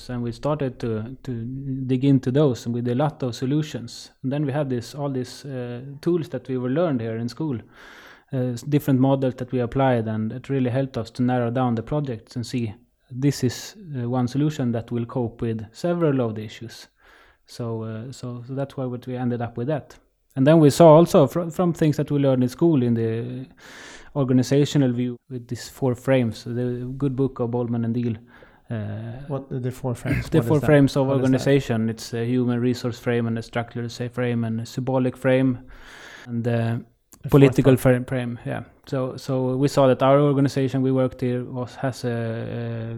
and 0.09 0.23
we 0.23 0.33
started 0.33 0.79
to 0.81 1.17
to 1.23 1.33
dig 1.87 2.05
into 2.05 2.31
those 2.31 2.67
and 2.67 2.75
with 2.75 2.89
a 2.89 2.95
lot 2.95 3.23
of 3.23 3.35
solutions 3.35 4.11
and 4.23 4.33
then 4.33 4.45
we 4.45 4.53
had 4.53 4.69
this 4.69 4.95
all 4.95 5.11
these 5.11 5.45
uh, 5.45 5.81
tools 6.01 6.29
that 6.29 6.49
we 6.49 6.59
were 6.59 6.71
learned 6.71 7.01
here 7.01 7.17
in 7.17 7.29
school 7.29 7.59
uh, 8.33 8.57
different 8.69 9.01
models 9.01 9.35
that 9.37 9.53
we 9.53 9.61
applied 9.61 10.09
and 10.09 10.33
it 10.33 10.49
really 10.49 10.71
helped 10.71 10.99
us 10.99 11.11
to 11.11 11.23
narrow 11.23 11.51
down 11.51 11.75
the 11.75 11.83
projects 11.83 12.37
and 12.37 12.47
see 12.47 12.75
this 13.11 13.45
is 13.45 13.77
uh, 13.97 14.09
one 14.09 14.27
solution 14.27 14.73
that 14.73 14.91
will 14.91 15.07
cope 15.07 15.41
with 15.41 15.65
several 15.73 16.21
of 16.21 16.35
the 16.35 16.43
issues 16.43 16.89
so, 17.47 17.83
uh, 17.83 18.13
so 18.13 18.43
so 18.47 18.55
that's 18.55 18.77
why 18.77 18.87
we 18.87 19.17
ended 19.17 19.43
up 19.43 19.57
with 19.57 19.69
that 19.69 19.97
and 20.37 20.47
then 20.47 20.59
we 20.59 20.71
saw 20.71 20.89
also 20.97 21.27
from, 21.27 21.51
from 21.51 21.73
things 21.73 21.97
that 21.97 22.11
we 22.11 22.19
learned 22.19 22.43
in 22.43 22.49
school 22.49 22.83
in 22.83 22.95
the 22.95 23.47
organizational 24.17 24.93
view 24.93 25.17
with 25.29 25.47
these 25.49 25.69
four 25.69 25.95
frames 25.95 26.45
the 26.45 26.93
good 26.97 27.17
book 27.17 27.41
of 27.41 27.51
Bolman 27.51 27.85
and 27.85 27.95
Deal 27.95 28.17
uh, 28.71 29.21
what 29.29 29.49
the 29.51 29.71
four 29.71 29.95
frames? 29.95 30.29
the 30.31 30.43
four 30.43 30.61
frames 30.61 30.97
of 30.97 31.07
what 31.07 31.17
organization. 31.17 31.91
It's 31.91 32.15
a 32.15 32.25
human 32.25 32.61
resource 32.61 32.99
frame 32.99 33.27
and 33.27 33.39
a 33.39 33.43
structural 33.43 33.89
say 33.89 34.09
frame 34.09 34.45
and 34.45 34.61
a 34.63 34.67
symbolic 34.67 35.17
frame 35.17 35.59
and 36.27 36.47
a 36.47 36.81
political 37.29 37.77
frame, 37.77 38.05
frame. 38.05 38.39
Yeah. 38.47 38.63
So 38.87 39.17
so 39.17 39.57
we 39.57 39.69
saw 39.69 39.87
that 39.89 40.03
our 40.03 40.19
organization 40.19 40.83
we 40.83 40.93
worked 40.93 41.21
here 41.21 41.45
was 41.45 41.75
has 41.77 42.05
a, 42.05 42.09
a, 42.09 42.97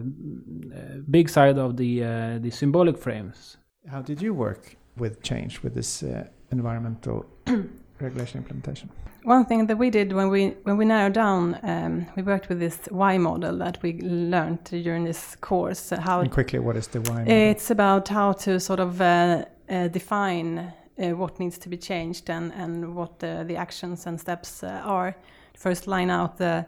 a 0.79 0.99
big 1.09 1.29
side 1.29 1.57
of 1.57 1.75
the 1.75 2.03
uh, 2.03 2.39
the 2.39 2.49
symbolic 2.49 2.97
frames. 2.97 3.56
How 3.89 4.01
did 4.01 4.21
you 4.21 4.33
work 4.33 4.75
with 4.97 5.21
change 5.21 5.63
with 5.63 5.73
this 5.73 6.03
uh, 6.03 6.27
environmental 6.51 7.25
regulation 8.01 8.39
implementation? 8.39 8.89
One 9.23 9.45
thing 9.45 9.67
that 9.67 9.77
we 9.77 9.89
did 9.89 10.11
when 10.13 10.29
we 10.29 10.49
when 10.63 10.77
we 10.77 10.85
narrowed 10.85 11.13
down, 11.13 11.57
um, 11.63 12.05
we 12.15 12.23
worked 12.23 12.49
with 12.49 12.59
this 12.59 12.79
Y 12.91 13.17
model 13.17 13.57
that 13.57 13.81
we 13.81 13.99
learned 14.01 14.63
during 14.65 15.05
this 15.05 15.35
course. 15.37 15.91
Uh, 15.91 16.01
how 16.01 16.19
and 16.19 16.31
quickly, 16.31 16.59
what 16.59 16.75
is 16.75 16.87
the 16.87 16.99
Y 17.01 17.17
model? 17.19 17.33
It's 17.33 17.71
about 17.71 18.07
how 18.09 18.33
to 18.33 18.59
sort 18.59 18.79
of 18.79 19.01
uh, 19.01 19.45
uh, 19.69 19.87
define 19.87 20.59
uh, 20.59 21.09
what 21.15 21.39
needs 21.39 21.57
to 21.57 21.69
be 21.69 21.77
changed 21.77 22.29
and 22.29 22.53
and 22.53 22.93
what 22.95 23.19
the 23.19 23.55
actions 23.55 24.05
and 24.07 24.19
steps 24.19 24.63
uh, 24.63 24.81
are. 24.83 25.15
First, 25.57 25.87
line 25.87 26.09
out 26.09 26.37
the 26.37 26.65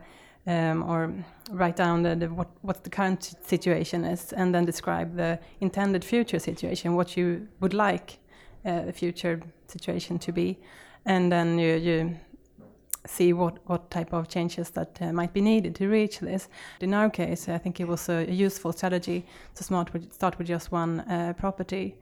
um, 0.47 0.83
or 0.83 1.13
write 1.51 1.75
down 1.75 2.03
the, 2.03 2.15
the, 2.15 2.27
what 2.27 2.47
what 2.61 2.83
the 2.83 2.89
current 2.89 3.35
situation 3.45 4.05
is, 4.05 4.33
and 4.33 4.53
then 4.53 4.65
describe 4.65 5.15
the 5.15 5.39
intended 5.59 6.03
future 6.03 6.39
situation, 6.39 6.95
what 6.95 7.17
you 7.17 7.47
would 7.59 7.73
like 7.73 8.19
uh, 8.65 8.85
the 8.85 8.93
future 8.93 9.41
situation 9.67 10.19
to 10.19 10.31
be, 10.31 10.57
and 11.05 11.31
then 11.31 11.59
you, 11.59 11.75
you 11.75 12.15
see 13.07 13.33
what, 13.33 13.57
what 13.65 13.89
type 13.89 14.13
of 14.13 14.27
changes 14.27 14.69
that 14.71 14.97
uh, 15.01 15.11
might 15.13 15.33
be 15.33 15.41
needed 15.41 15.75
to 15.75 15.87
reach 15.87 16.19
this. 16.19 16.49
In 16.81 16.93
our 16.93 17.09
case, 17.09 17.49
I 17.49 17.57
think 17.57 17.79
it 17.79 17.87
was 17.87 18.09
a, 18.09 18.25
a 18.27 18.31
useful 18.31 18.73
strategy 18.73 19.25
to 19.55 19.63
start 19.63 19.93
with, 19.93 20.13
start 20.13 20.37
with 20.37 20.47
just 20.47 20.71
one 20.71 20.99
uh, 21.01 21.33
property 21.37 21.95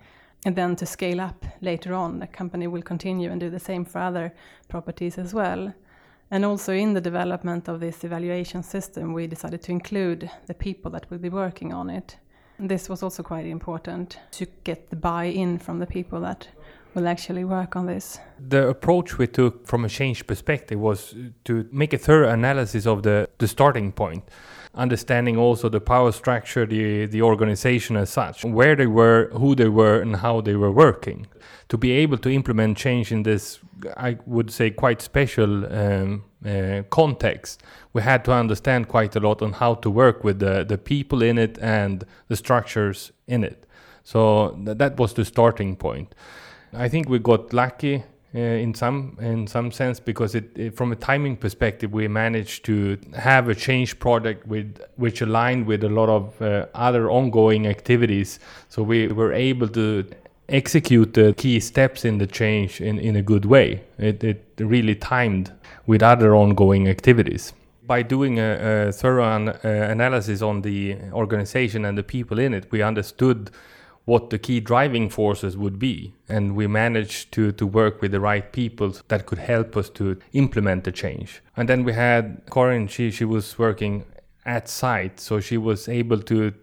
and 0.45 0.55
then 0.55 0.75
to 0.75 0.85
scale 0.85 1.21
up 1.21 1.45
later 1.61 1.93
on. 1.93 2.19
The 2.19 2.27
company 2.27 2.67
will 2.67 2.81
continue 2.81 3.31
and 3.31 3.39
do 3.39 3.49
the 3.49 3.59
same 3.59 3.85
for 3.85 3.99
other 3.99 4.33
properties 4.67 5.17
as 5.17 5.33
well. 5.33 5.73
And 6.29 6.43
also 6.43 6.73
in 6.73 6.93
the 6.93 7.01
development 7.01 7.69
of 7.69 7.79
this 7.79 8.03
evaluation 8.03 8.63
system, 8.63 9.13
we 9.13 9.27
decided 9.27 9.61
to 9.63 9.71
include 9.71 10.29
the 10.47 10.53
people 10.53 10.91
that 10.91 11.09
will 11.09 11.19
be 11.19 11.29
working 11.29 11.73
on 11.73 11.89
it. 11.89 12.17
This 12.59 12.89
was 12.89 13.03
also 13.03 13.23
quite 13.23 13.45
important 13.45 14.19
to 14.31 14.45
get 14.63 14.89
the 14.89 14.95
buy 14.95 15.25
in 15.25 15.59
from 15.59 15.79
the 15.79 15.85
people 15.85 16.19
that 16.21 16.47
will 16.95 17.07
actually 17.07 17.45
work 17.45 17.75
on 17.75 17.85
this. 17.85 18.19
The 18.49 18.67
approach 18.67 19.17
we 19.17 19.27
took 19.27 19.67
from 19.67 19.85
a 19.85 19.89
change 19.89 20.25
perspective 20.25 20.79
was 20.79 21.15
to 21.43 21.69
make 21.71 21.93
a 21.93 21.97
thorough 21.97 22.29
analysis 22.29 22.87
of 22.87 23.03
the, 23.03 23.29
the 23.37 23.47
starting 23.47 23.91
point, 23.91 24.23
understanding 24.73 25.37
also 25.37 25.69
the 25.69 25.81
power 25.81 26.11
structure, 26.11 26.65
the, 26.65 27.05
the 27.05 27.21
organization 27.21 27.97
as 27.97 28.09
such, 28.09 28.43
where 28.43 28.75
they 28.75 28.87
were, 28.87 29.29
who 29.33 29.55
they 29.55 29.69
were, 29.69 30.01
and 30.01 30.17
how 30.17 30.41
they 30.41 30.55
were 30.55 30.71
working. 30.71 31.27
To 31.69 31.77
be 31.77 31.91
able 31.91 32.17
to 32.19 32.29
implement 32.29 32.77
change 32.77 33.11
in 33.11 33.23
this, 33.23 33.59
I 33.97 34.17
would 34.25 34.51
say, 34.51 34.69
quite 34.71 35.01
special 35.01 35.65
um, 35.65 36.23
uh, 36.45 36.83
context, 36.89 37.63
we 37.93 38.01
had 38.01 38.23
to 38.25 38.31
understand 38.31 38.87
quite 38.87 39.15
a 39.15 39.19
lot 39.19 39.41
on 39.41 39.53
how 39.53 39.75
to 39.75 39.89
work 39.89 40.23
with 40.23 40.39
the, 40.39 40.63
the 40.63 40.77
people 40.77 41.21
in 41.21 41.37
it 41.37 41.57
and 41.59 42.05
the 42.27 42.35
structures 42.35 43.11
in 43.27 43.43
it. 43.43 43.65
So 44.03 44.57
th- 44.65 44.77
that 44.77 44.97
was 44.97 45.13
the 45.13 45.25
starting 45.25 45.75
point. 45.75 46.15
I 46.73 46.89
think 46.89 47.09
we 47.09 47.19
got 47.19 47.53
lucky 47.53 48.03
uh, 48.37 48.65
in 48.65 48.71
some 48.73 49.17
in 49.19 49.47
some 49.47 49.71
sense 49.71 49.99
because 49.99 50.35
it, 50.35 50.55
it, 50.55 50.75
from 50.75 50.91
a 50.91 50.95
timing 50.95 51.35
perspective 51.35 51.91
we 51.91 52.07
managed 52.07 52.63
to 52.65 52.95
have 53.15 53.49
a 53.49 53.55
change 53.55 53.97
project 53.97 54.45
with 54.45 54.79
which 54.95 55.21
aligned 55.21 55.65
with 55.65 55.83
a 55.83 55.89
lot 55.89 56.07
of 56.07 56.39
uh, 56.39 56.67
other 56.75 57.09
ongoing 57.09 57.65
activities. 57.65 58.39
So 58.69 58.83
we 58.83 59.07
were 59.07 59.33
able 59.33 59.67
to 59.69 60.07
execute 60.49 61.15
the 61.15 61.33
key 61.33 61.59
steps 61.59 62.05
in 62.05 62.19
the 62.19 62.27
change 62.27 62.79
in, 62.79 62.99
in 62.99 63.15
a 63.15 63.23
good 63.23 63.45
way. 63.45 63.81
It, 63.97 64.23
it 64.23 64.45
really 64.59 64.95
timed 64.95 65.51
with 65.87 66.03
other 66.03 66.35
ongoing 66.35 66.87
activities. 66.87 67.53
By 67.87 68.03
doing 68.03 68.37
a, 68.37 68.89
a 68.89 68.91
thorough 68.91 69.35
an, 69.35 69.49
uh, 69.49 69.57
analysis 69.63 70.43
on 70.43 70.61
the 70.61 70.95
organization 71.11 71.85
and 71.85 71.97
the 71.97 72.03
people 72.03 72.37
in 72.37 72.53
it 72.53 72.71
we 72.71 72.83
understood 72.83 73.49
what 74.07 74.29
the 74.29 74.39
key 74.39 74.61
driving 74.61 75.09
forces 75.09 75.57
would 75.57 75.77
be. 75.77 76.13
And 76.29 76.55
we 76.55 76.65
managed 76.65 77.33
to, 77.33 77.51
to 77.51 77.67
work 77.67 78.01
with 78.01 78.13
the 78.13 78.21
right 78.21 78.53
people 78.53 78.95
that 79.09 79.25
could 79.25 79.37
help 79.37 79.75
us 79.75 79.89
to 79.99 80.17
implement 80.31 80.85
the 80.85 80.93
change. 80.93 81.41
And 81.57 81.67
then 81.67 81.83
we 81.83 81.91
had 81.91 82.41
Corinne, 82.49 82.87
she, 82.87 83.11
she 83.11 83.25
was 83.25 83.59
working 83.59 84.05
at 84.45 84.69
site, 84.69 85.19
so 85.19 85.41
she 85.41 85.57
was 85.57 85.89
able 85.89 86.21
to 86.21 86.53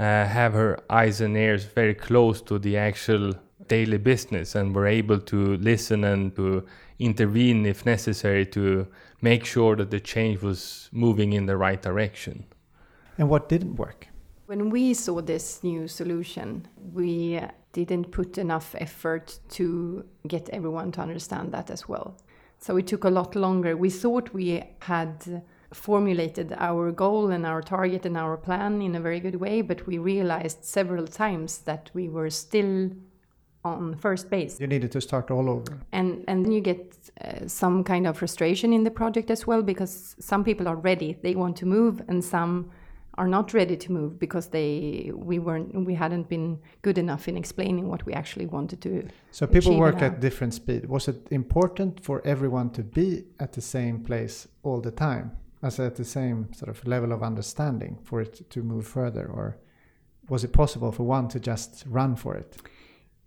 uh, 0.00 0.26
have 0.26 0.52
her 0.54 0.80
eyes 0.90 1.20
and 1.20 1.36
ears 1.36 1.62
very 1.62 1.94
close 1.94 2.42
to 2.42 2.58
the 2.58 2.76
actual 2.76 3.34
daily 3.68 3.98
business 3.98 4.56
and 4.56 4.74
were 4.74 4.88
able 4.88 5.20
to 5.20 5.56
listen 5.58 6.02
and 6.02 6.34
to 6.34 6.66
intervene 6.98 7.66
if 7.66 7.86
necessary 7.86 8.44
to 8.46 8.88
make 9.20 9.44
sure 9.44 9.76
that 9.76 9.92
the 9.92 10.00
change 10.00 10.42
was 10.42 10.88
moving 10.90 11.34
in 11.34 11.46
the 11.46 11.56
right 11.56 11.82
direction. 11.82 12.46
And 13.16 13.28
what 13.28 13.48
didn't 13.48 13.76
work? 13.76 14.08
When 14.50 14.68
we 14.68 14.94
saw 14.94 15.20
this 15.20 15.62
new 15.62 15.86
solution, 15.86 16.66
we 16.92 17.40
didn't 17.72 18.10
put 18.10 18.36
enough 18.36 18.74
effort 18.80 19.38
to 19.50 20.04
get 20.26 20.48
everyone 20.48 20.90
to 20.90 21.00
understand 21.00 21.52
that 21.52 21.70
as 21.70 21.88
well. 21.88 22.16
So 22.58 22.76
it 22.76 22.88
took 22.88 23.04
a 23.04 23.10
lot 23.10 23.36
longer. 23.36 23.76
We 23.76 23.90
thought 23.90 24.34
we 24.34 24.64
had 24.80 25.44
formulated 25.72 26.52
our 26.58 26.90
goal 26.90 27.30
and 27.30 27.46
our 27.46 27.62
target 27.62 28.04
and 28.06 28.16
our 28.16 28.36
plan 28.36 28.82
in 28.82 28.96
a 28.96 29.00
very 29.00 29.20
good 29.20 29.36
way, 29.36 29.62
but 29.62 29.86
we 29.86 29.98
realized 29.98 30.64
several 30.64 31.06
times 31.06 31.58
that 31.58 31.88
we 31.94 32.08
were 32.08 32.28
still 32.28 32.90
on 33.64 33.94
first 33.94 34.30
base. 34.30 34.58
You 34.58 34.66
needed 34.66 34.90
to 34.90 35.00
start 35.00 35.30
all 35.30 35.48
over. 35.48 35.78
And 35.92 36.24
and 36.26 36.44
then 36.44 36.50
you 36.50 36.60
get 36.60 36.96
uh, 37.24 37.46
some 37.46 37.84
kind 37.84 38.04
of 38.04 38.18
frustration 38.18 38.72
in 38.72 38.82
the 38.82 38.90
project 38.90 39.30
as 39.30 39.46
well 39.46 39.62
because 39.62 40.16
some 40.18 40.42
people 40.42 40.66
are 40.66 40.80
ready, 40.82 41.16
they 41.22 41.36
want 41.36 41.56
to 41.58 41.66
move, 41.66 42.02
and 42.08 42.24
some 42.24 42.70
are 43.20 43.28
not 43.28 43.52
ready 43.52 43.76
to 43.76 43.92
move 43.92 44.18
because 44.18 44.46
they 44.48 45.12
we 45.14 45.38
weren't 45.38 45.68
we 45.90 45.94
hadn't 45.94 46.26
been 46.34 46.58
good 46.80 46.96
enough 46.96 47.28
in 47.28 47.36
explaining 47.36 47.86
what 47.92 48.02
we 48.06 48.12
actually 48.14 48.46
wanted 48.46 48.80
to 48.80 48.90
so 49.30 49.46
people 49.46 49.76
work 49.76 50.00
at 50.00 50.20
different 50.20 50.54
speed. 50.54 50.86
Was 50.86 51.06
it 51.06 51.18
important 51.30 52.02
for 52.02 52.16
everyone 52.24 52.70
to 52.70 52.82
be 52.82 53.08
at 53.38 53.52
the 53.52 53.60
same 53.60 53.96
place 54.08 54.48
all 54.62 54.80
the 54.80 54.94
time 55.08 55.26
as 55.62 55.78
at 55.78 55.96
the 55.96 56.04
same 56.18 56.38
sort 56.54 56.70
of 56.70 56.78
level 56.86 57.12
of 57.12 57.22
understanding 57.22 57.98
for 58.08 58.22
it 58.22 58.34
to 58.54 58.62
move 58.62 58.86
further 58.86 59.26
or 59.38 59.58
was 60.30 60.42
it 60.42 60.52
possible 60.52 60.90
for 60.90 61.04
one 61.04 61.28
to 61.28 61.38
just 61.38 61.84
run 61.86 62.16
for 62.16 62.34
it? 62.42 62.56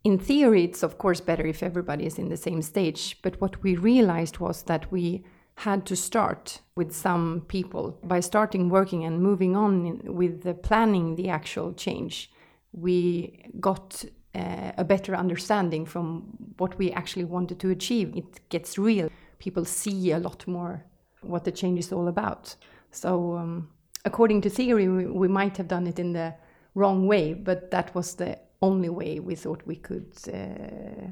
In 0.03 0.17
theory 0.17 0.63
it's 0.63 0.81
of 0.81 0.97
course 0.97 1.21
better 1.21 1.45
if 1.45 1.61
everybody 1.61 2.05
is 2.07 2.17
in 2.17 2.29
the 2.29 2.43
same 2.47 2.63
stage 2.63 3.19
but 3.21 3.39
what 3.39 3.61
we 3.61 3.75
realized 3.75 4.39
was 4.39 4.63
that 4.63 4.91
we 4.91 5.23
had 5.55 5.85
to 5.85 5.95
start 5.95 6.61
with 6.75 6.91
some 6.93 7.43
people. 7.47 7.97
By 8.03 8.19
starting 8.19 8.69
working 8.69 9.03
and 9.03 9.21
moving 9.21 9.55
on 9.55 9.85
in, 9.85 10.15
with 10.15 10.43
the 10.43 10.53
planning 10.53 11.15
the 11.15 11.29
actual 11.29 11.73
change 11.73 12.29
we 12.73 13.39
got 13.59 14.03
uh, 14.35 14.71
a 14.77 14.83
better 14.83 15.15
understanding 15.15 15.85
from 15.85 16.23
what 16.57 16.77
we 16.77 16.91
actually 16.91 17.25
wanted 17.25 17.59
to 17.59 17.69
achieve. 17.69 18.15
It 18.15 18.49
gets 18.49 18.77
real. 18.77 19.09
People 19.37 19.63
see 19.63 20.11
a 20.11 20.19
lot 20.19 20.47
more 20.47 20.83
what 21.21 21.43
the 21.43 21.51
change 21.51 21.79
is 21.79 21.91
all 21.91 22.07
about. 22.07 22.55
So 22.91 23.37
um, 23.37 23.69
according 24.05 24.41
to 24.41 24.49
theory 24.49 24.87
we, 24.87 25.05
we 25.05 25.27
might 25.27 25.55
have 25.57 25.67
done 25.67 25.87
it 25.87 25.99
in 25.99 26.13
the 26.13 26.33
wrong 26.75 27.07
way 27.07 27.33
but 27.33 27.69
that 27.69 27.93
was 27.93 28.15
the 28.15 28.39
only 28.61 28.89
way 28.89 29.19
we 29.19 29.35
thought 29.35 29.61
we 29.65 29.75
could 29.75 30.13
uh, 30.33 31.11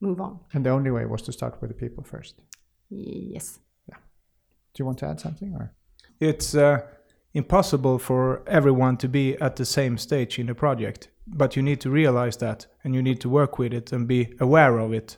move 0.00 0.20
on. 0.20 0.40
And 0.52 0.66
the 0.66 0.70
only 0.70 0.90
way 0.90 1.06
was 1.06 1.22
to 1.22 1.32
start 1.32 1.60
with 1.60 1.70
the 1.70 1.76
people 1.76 2.02
first. 2.02 2.42
Yes 2.90 3.60
do 4.76 4.82
you 4.82 4.86
want 4.86 4.98
to 4.98 5.06
add 5.06 5.18
something 5.18 5.54
or? 5.54 5.72
It's 6.20 6.54
uh, 6.54 6.82
impossible 7.32 7.98
for 7.98 8.42
everyone 8.46 8.98
to 8.98 9.08
be 9.08 9.36
at 9.38 9.56
the 9.56 9.64
same 9.64 9.96
stage 9.98 10.38
in 10.38 10.48
a 10.50 10.54
project, 10.54 11.08
but 11.26 11.56
you 11.56 11.62
need 11.62 11.80
to 11.80 11.90
realize 11.90 12.36
that 12.38 12.66
and 12.84 12.94
you 12.94 13.02
need 13.02 13.20
to 13.22 13.28
work 13.28 13.58
with 13.58 13.72
it 13.72 13.92
and 13.92 14.06
be 14.06 14.34
aware 14.38 14.78
of 14.78 14.92
it. 14.92 15.16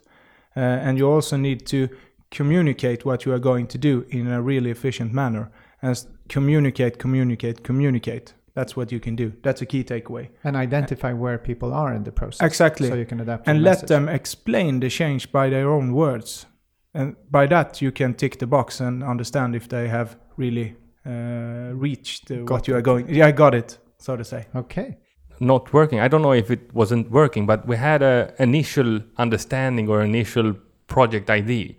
Uh, 0.56 0.60
and 0.60 0.96
you 0.96 1.08
also 1.08 1.36
need 1.36 1.66
to 1.66 1.88
communicate 2.30 3.04
what 3.04 3.24
you 3.24 3.32
are 3.32 3.38
going 3.38 3.66
to 3.66 3.78
do 3.78 4.06
in 4.10 4.28
a 4.28 4.40
really 4.40 4.70
efficient 4.70 5.12
manner 5.12 5.50
and 5.82 6.06
communicate, 6.28 6.98
communicate, 6.98 7.64
communicate. 7.64 8.34
That's 8.54 8.76
what 8.76 8.90
you 8.90 9.00
can 9.00 9.14
do. 9.14 9.32
That's 9.42 9.62
a 9.62 9.66
key 9.66 9.84
takeaway. 9.84 10.28
And 10.42 10.56
identify 10.56 11.12
where 11.12 11.38
people 11.38 11.72
are 11.72 11.94
in 11.94 12.02
the 12.04 12.10
process. 12.10 12.44
Exactly. 12.44 12.88
So 12.88 12.94
you 12.94 13.06
can 13.06 13.20
adapt. 13.20 13.46
And 13.46 13.62
let 13.62 13.86
them 13.86 14.08
explain 14.08 14.80
the 14.80 14.88
change 14.88 15.30
by 15.30 15.48
their 15.48 15.70
own 15.70 15.94
words 15.94 16.46
and 16.94 17.16
by 17.30 17.46
that 17.46 17.80
you 17.82 17.92
can 17.92 18.14
tick 18.14 18.38
the 18.38 18.46
box 18.46 18.80
and 18.80 19.02
understand 19.02 19.54
if 19.54 19.68
they 19.68 19.88
have 19.88 20.16
really 20.36 20.74
uh, 21.06 21.70
reached 21.74 22.30
uh, 22.30 22.36
what 22.46 22.68
you 22.68 22.74
are 22.74 22.82
going 22.82 23.08
yeah 23.08 23.26
i 23.26 23.32
got 23.32 23.54
it 23.54 23.78
so 23.98 24.16
to 24.16 24.24
say. 24.24 24.46
Okay. 24.54 24.96
Not 25.40 25.72
working. 25.72 26.00
I 26.00 26.08
don't 26.08 26.22
know 26.22 26.32
if 26.32 26.50
it 26.50 26.72
wasn't 26.74 27.10
working 27.10 27.46
but 27.46 27.66
we 27.66 27.76
had 27.76 28.02
a 28.02 28.32
initial 28.38 29.00
understanding 29.18 29.88
or 29.88 30.02
initial 30.02 30.54
project 30.86 31.30
idea 31.30 31.74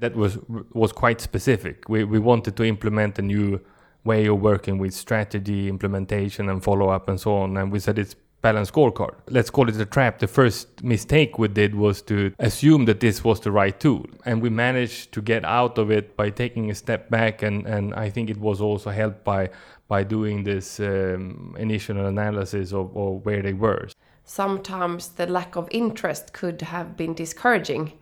that 0.00 0.14
was 0.14 0.38
was 0.72 0.92
quite 0.92 1.20
specific. 1.20 1.88
We 1.88 2.04
we 2.04 2.18
wanted 2.18 2.56
to 2.56 2.64
implement 2.64 3.18
a 3.18 3.22
new 3.22 3.60
way 4.04 4.26
of 4.26 4.40
working 4.40 4.78
with 4.78 4.94
strategy 4.94 5.68
implementation 5.68 6.48
and 6.48 6.62
follow 6.62 6.88
up 6.88 7.08
and 7.08 7.20
so 7.20 7.36
on. 7.36 7.56
And 7.56 7.72
we 7.72 7.80
said 7.80 7.98
it's 7.98 8.14
balanced 8.42 8.72
scorecard. 8.72 9.14
Let's 9.28 9.50
call 9.50 9.68
it 9.68 9.76
a 9.80 9.84
trap. 9.84 10.18
The 10.18 10.26
first 10.26 10.82
mistake 10.82 11.38
we 11.38 11.48
did 11.48 11.74
was 11.74 12.02
to 12.02 12.32
assume 12.38 12.86
that 12.86 13.00
this 13.00 13.22
was 13.22 13.40
the 13.40 13.52
right 13.52 13.78
tool. 13.78 14.06
And 14.24 14.42
we 14.42 14.50
managed 14.50 15.12
to 15.12 15.22
get 15.22 15.44
out 15.44 15.78
of 15.78 15.90
it 15.90 16.16
by 16.16 16.30
taking 16.30 16.70
a 16.70 16.74
step 16.74 17.10
back. 17.10 17.42
And, 17.42 17.66
and 17.66 17.94
I 17.94 18.10
think 18.10 18.30
it 18.30 18.38
was 18.38 18.60
also 18.60 18.90
helped 18.90 19.24
by, 19.24 19.50
by 19.88 20.04
doing 20.04 20.44
this 20.44 20.80
um, 20.80 21.54
initial 21.58 22.06
analysis 22.06 22.72
of, 22.72 22.96
of 22.96 23.24
where 23.24 23.42
they 23.42 23.52
were. 23.52 23.88
Sometimes 24.24 25.08
the 25.08 25.26
lack 25.26 25.56
of 25.56 25.68
interest 25.70 26.32
could 26.32 26.62
have 26.62 26.96
been 26.96 27.14
discouraging. 27.14 27.92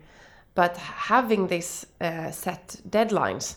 But 0.54 0.76
having 0.76 1.46
this 1.46 1.86
uh, 2.00 2.30
set 2.32 2.80
deadlines, 2.88 3.56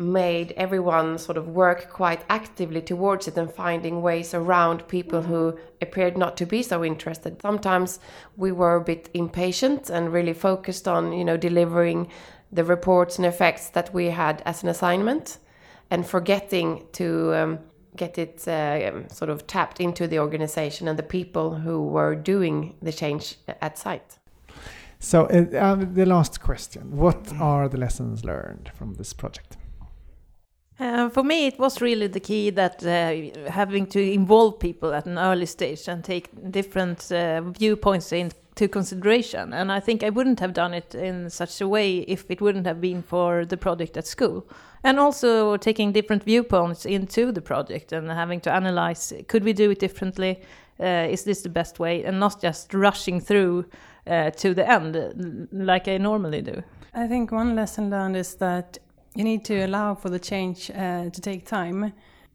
made 0.00 0.52
everyone 0.56 1.18
sort 1.18 1.36
of 1.36 1.48
work 1.48 1.90
quite 1.90 2.24
actively 2.30 2.80
towards 2.80 3.28
it 3.28 3.36
and 3.36 3.52
finding 3.52 4.00
ways 4.00 4.32
around 4.32 4.88
people 4.88 5.20
who 5.22 5.56
appeared 5.82 6.16
not 6.16 6.36
to 6.38 6.46
be 6.46 6.62
so 6.62 6.82
interested. 6.82 7.40
Sometimes 7.42 8.00
we 8.36 8.50
were 8.50 8.76
a 8.76 8.80
bit 8.80 9.10
impatient 9.12 9.90
and 9.90 10.12
really 10.12 10.32
focused 10.32 10.88
on, 10.88 11.12
you 11.12 11.24
know, 11.24 11.36
delivering 11.36 12.08
the 12.50 12.64
reports 12.64 13.18
and 13.18 13.26
effects 13.26 13.68
that 13.70 13.92
we 13.92 14.06
had 14.06 14.42
as 14.46 14.62
an 14.62 14.70
assignment 14.70 15.38
and 15.90 16.06
forgetting 16.06 16.86
to 16.92 17.34
um, 17.34 17.58
get 17.94 18.16
it 18.16 18.48
uh, 18.48 19.06
sort 19.08 19.28
of 19.28 19.46
tapped 19.46 19.80
into 19.80 20.08
the 20.08 20.18
organization 20.18 20.88
and 20.88 20.98
the 20.98 21.02
people 21.02 21.56
who 21.56 21.82
were 21.82 22.14
doing 22.14 22.74
the 22.80 22.92
change 22.92 23.36
at 23.60 23.76
site. 23.76 24.18
So, 24.98 25.26
uh, 25.26 25.56
uh 25.56 25.74
the 25.76 26.06
last 26.06 26.40
question 26.40 26.96
What 26.96 27.32
are 27.40 27.68
the 27.68 27.78
lessons 27.78 28.24
learned 28.24 28.70
from 28.74 28.94
this 28.94 29.12
project? 29.12 29.56
Uh, 30.80 31.10
for 31.10 31.22
me, 31.22 31.46
it 31.46 31.58
was 31.58 31.82
really 31.82 32.06
the 32.06 32.20
key 32.20 32.48
that 32.48 32.82
uh, 32.86 33.50
having 33.50 33.86
to 33.86 34.00
involve 34.00 34.58
people 34.58 34.94
at 34.94 35.04
an 35.04 35.18
early 35.18 35.44
stage 35.44 35.86
and 35.88 36.02
take 36.02 36.30
different 36.50 37.12
uh, 37.12 37.42
viewpoints 37.42 38.12
into 38.12 38.66
consideration. 38.66 39.52
And 39.52 39.70
I 39.70 39.78
think 39.78 40.02
I 40.02 40.08
wouldn't 40.08 40.40
have 40.40 40.54
done 40.54 40.72
it 40.72 40.94
in 40.94 41.28
such 41.28 41.60
a 41.60 41.68
way 41.68 41.98
if 42.08 42.24
it 42.30 42.40
wouldn't 42.40 42.66
have 42.66 42.80
been 42.80 43.02
for 43.02 43.44
the 43.44 43.58
project 43.58 43.98
at 43.98 44.06
school. 44.06 44.48
And 44.82 44.98
also 44.98 45.58
taking 45.58 45.92
different 45.92 46.24
viewpoints 46.24 46.86
into 46.86 47.30
the 47.30 47.42
project 47.42 47.92
and 47.92 48.10
having 48.10 48.40
to 48.40 48.50
analyze 48.50 49.12
could 49.28 49.44
we 49.44 49.52
do 49.52 49.72
it 49.72 49.80
differently? 49.80 50.40
Uh, 50.80 51.06
is 51.10 51.24
this 51.24 51.42
the 51.42 51.50
best 51.50 51.78
way? 51.78 52.04
And 52.04 52.18
not 52.18 52.40
just 52.40 52.72
rushing 52.72 53.20
through 53.20 53.66
uh, 54.06 54.30
to 54.30 54.54
the 54.54 54.66
end 54.66 55.48
like 55.52 55.88
I 55.88 55.98
normally 55.98 56.40
do. 56.40 56.62
I 56.94 57.06
think 57.06 57.32
one 57.32 57.54
lesson 57.54 57.90
learned 57.90 58.16
is 58.16 58.34
that 58.36 58.78
you 59.14 59.24
need 59.24 59.44
to 59.44 59.64
allow 59.64 59.94
for 59.94 60.08
the 60.08 60.18
change 60.18 60.70
uh, 60.70 61.10
to 61.10 61.20
take 61.20 61.46
time. 61.46 61.92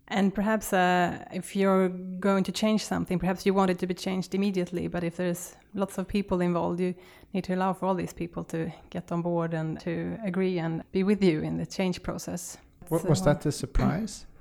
And 0.08 0.34
perhaps 0.34 0.72
uh, 0.72 1.26
if 1.34 1.56
you're 1.56 1.90
going 1.90 2.44
to 2.44 2.52
change 2.52 2.86
something, 2.86 3.18
perhaps 3.18 3.46
you 3.46 3.54
want 3.56 3.72
it 3.72 3.80
to 3.80 3.88
be 3.88 3.96
changed 3.96 4.36
immediately. 4.36 4.88
But 4.88 5.04
if 5.04 5.16
there's 5.16 5.56
lots 5.74 5.98
of 5.98 6.08
people 6.08 6.42
involved, 6.42 6.80
you 6.80 6.94
need 7.34 7.44
to 7.46 7.56
allow 7.56 7.74
for 7.74 7.88
all 7.88 7.96
these 7.96 8.14
people 8.14 8.44
to 8.46 8.72
get 8.92 9.12
on 9.12 9.22
board 9.22 9.54
and 9.54 9.80
to 9.80 10.18
agree 10.24 10.60
and 10.60 10.84
be 10.92 11.04
with 11.04 11.24
you 11.24 11.42
in 11.42 11.58
the 11.58 11.66
change 11.66 12.04
process. 12.04 12.58
What, 12.90 13.02
so, 13.02 13.10
was 13.10 13.22
that 13.24 13.46
a 13.46 13.52
surprise? 13.52 14.26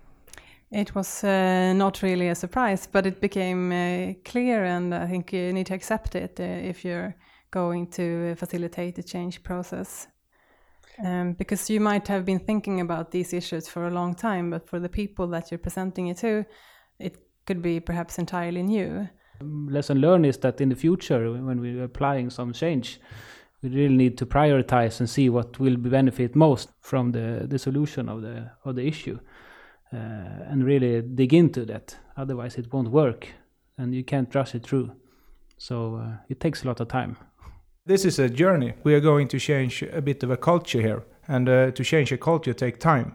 It 0.71 0.93
was 0.93 1.23
uh, 1.23 1.73
not 1.73 2.03
really 2.03 2.29
a 2.29 2.35
surprise, 2.35 2.89
but 2.91 3.07
it 3.07 3.21
became 3.21 3.71
uh, 3.71 4.15
clear, 4.25 4.65
and 4.65 4.93
I 4.93 5.07
think 5.07 5.33
you 5.33 5.53
need 5.53 5.67
to 5.67 5.75
accept 5.75 6.17
it 6.17 6.41
uh, 6.41 6.43
if 6.43 6.85
you're 6.85 7.15
going 7.53 7.87
to 7.93 8.35
facilitate 8.35 8.97
the 8.97 9.03
change 9.05 9.45
process. 9.45 10.09
Um, 11.03 11.33
because 11.33 11.69
you 11.69 11.81
might 11.81 12.07
have 12.09 12.25
been 12.25 12.39
thinking 12.39 12.81
about 12.81 13.11
these 13.11 13.33
issues 13.33 13.69
for 13.69 13.87
a 13.87 13.91
long 13.91 14.15
time, 14.15 14.51
but 14.51 14.69
for 14.69 14.79
the 14.79 14.89
people 14.89 15.27
that 15.29 15.51
you're 15.51 15.59
presenting 15.59 16.07
it 16.07 16.19
to, 16.19 16.47
it 16.99 17.17
could 17.47 17.63
be 17.63 17.81
perhaps 17.81 18.19
entirely 18.19 18.63
new. 18.63 19.09
Um, 19.41 19.69
lesson 19.69 19.99
learned 19.99 20.27
is 20.27 20.39
that 20.39 20.61
in 20.61 20.69
the 20.69 20.77
future, 20.77 21.33
when 21.33 21.61
we're 21.61 21.85
applying 21.85 22.31
some 22.31 22.53
change, 22.53 23.01
we 23.63 23.71
really 23.71 23.97
need 23.97 24.17
to 24.19 24.27
prioritize 24.27 25.01
and 25.01 25.11
see 25.11 25.29
what 25.29 25.59
will 25.59 25.77
benefit 25.77 26.37
most 26.37 26.71
from 26.81 27.13
the, 27.13 27.47
the 27.49 27.59
solution 27.59 28.09
of 28.09 28.23
the 28.23 28.51
of 28.65 28.77
the 28.77 28.87
issue, 28.87 29.19
uh, 29.93 30.51
and 30.51 30.65
really 30.65 31.03
dig 31.03 31.35
into 31.35 31.65
that. 31.65 31.97
Otherwise, 32.17 32.57
it 32.57 32.73
won't 32.73 32.91
work, 32.91 33.29
and 33.79 33.95
you 33.95 34.05
can't 34.05 34.33
rush 34.35 34.55
it 34.55 34.63
through. 34.63 34.93
So 35.57 35.97
uh, 35.97 36.17
it 36.29 36.41
takes 36.41 36.63
a 36.63 36.69
lot 36.69 36.81
of 36.81 36.89
time. 36.89 37.17
This 37.87 38.07
is 38.07 38.19
a 38.19 38.31
journey. 38.31 38.73
We 38.83 38.95
are 38.95 39.01
going 39.01 39.29
to 39.29 39.39
change 39.39 39.83
a 39.83 40.01
bit 40.01 40.23
of 40.23 40.31
a 40.31 40.39
culture 40.39 40.81
here, 40.81 41.05
and 41.29 41.47
uh, 41.47 41.71
to 41.73 41.85
change 41.85 42.11
a 42.13 42.17
culture 42.17 42.55
take 42.55 42.81
time. 42.81 43.15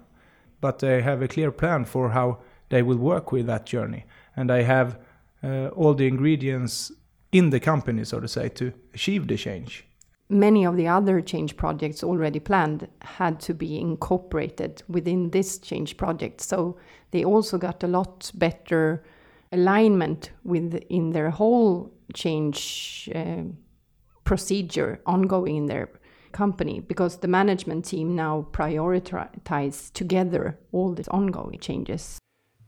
But 0.62 0.78
they 0.78 1.02
have 1.02 1.24
a 1.24 1.28
clear 1.28 1.52
plan 1.52 1.86
for 1.86 2.10
how 2.10 2.38
they 2.70 2.84
will 2.84 3.00
work 3.00 3.32
with 3.32 3.48
that 3.48 3.66
journey, 3.66 4.06
and 4.36 4.48
they 4.48 4.64
have 4.66 5.00
uh, 5.44 5.70
all 5.70 5.96
the 5.96 6.06
ingredients 6.06 6.92
in 7.32 7.50
the 7.50 7.60
company, 7.60 8.06
so 8.06 8.20
to 8.20 8.28
say, 8.28 8.48
to 8.50 8.72
achieve 8.94 9.28
the 9.28 9.38
change. 9.38 9.88
Many 10.30 10.68
of 10.68 10.78
the 10.78 10.88
other 10.88 11.20
change 11.20 11.58
projects 11.58 12.04
already 12.04 12.40
planned 12.40 12.88
had 13.02 13.40
to 13.40 13.56
be 13.56 13.80
incorporated 13.80 14.84
within 14.88 15.32
this 15.32 15.58
change 15.58 15.98
project, 15.98 16.42
so 16.42 16.78
they 17.10 17.26
also 17.26 17.58
got 17.58 17.84
a 17.84 17.88
lot 17.88 18.32
better 18.36 19.04
alignment 19.52 20.30
with 20.44 20.76
in 20.90 21.10
their 21.10 21.32
whole 21.32 21.92
change. 22.14 23.10
Uh, 23.16 23.46
procedure 24.30 25.00
ongoing 25.08 25.56
in 25.56 25.66
their 25.66 25.90
company 26.32 26.80
because 26.80 27.18
the 27.18 27.28
management 27.28 27.84
team 27.84 28.16
now 28.16 28.46
prioritize 28.52 29.92
together 29.94 30.56
all 30.72 30.94
these 30.94 31.08
ongoing 31.08 31.58
changes. 31.58 32.20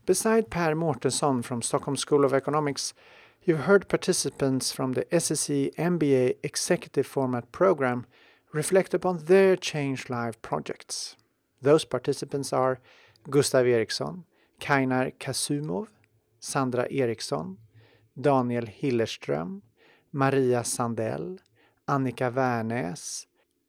Beside 0.08 0.50
Per 0.50 0.74
Mårtensson 0.74 1.44
from 1.44 1.62
Stockholm 1.62 1.96
School 1.96 2.26
of 2.26 2.34
Economics, 2.34 2.96
you've 3.44 3.66
heard 3.70 3.88
participants 3.88 4.72
from 4.72 4.94
the 4.94 5.06
SSE 5.12 5.76
MBA 5.76 6.38
Executive 6.42 7.06
Format 7.06 7.52
program 7.52 8.08
reflect 8.54 8.96
upon 8.96 9.26
their 9.26 9.56
Change 9.56 10.10
Live 10.10 10.42
projects. 10.42 11.16
Those 11.62 11.86
participants 11.86 12.52
are 12.52 12.80
Gustav 13.30 13.68
Eriksson, 13.68 14.24
Kainar 14.60 15.14
Kasumov, 15.20 15.90
Sandra 16.40 16.88
Eriksson, 16.90 17.58
Daniel 18.20 18.66
Hillerström, 18.66 19.62
Maria 20.12 20.62
Sandell, 20.62 21.38
Annika 21.92 22.32
Wernäs, 22.32 23.26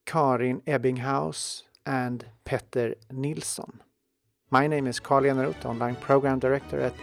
Karin 0.07 0.61
Ebbinghaus, 0.61 1.65
and 1.85 2.25
Petter 2.45 2.95
Nilsson. 3.13 3.81
My 4.49 4.69
name 4.69 4.87
is 4.87 5.01
Carl 5.01 5.25
Eneroth, 5.25 5.65
Online 5.65 5.97
Program 5.97 6.39
Director 6.39 6.81
at 6.81 6.95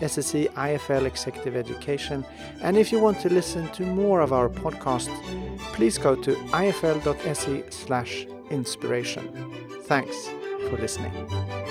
SSE 0.00 0.48
IFL 0.52 1.06
Executive 1.06 1.56
Education. 1.56 2.24
And 2.62 2.76
if 2.76 2.92
you 2.92 3.00
want 3.00 3.18
to 3.20 3.28
listen 3.28 3.66
to 3.72 3.82
more 3.82 4.20
of 4.20 4.32
our 4.32 4.48
podcasts, 4.48 5.18
please 5.72 5.98
go 5.98 6.14
to 6.14 6.34
ifl.se 6.52 7.64
slash 7.70 8.26
inspiration. 8.50 9.24
Thanks 9.86 10.28
for 10.68 10.76
listening. 10.76 11.67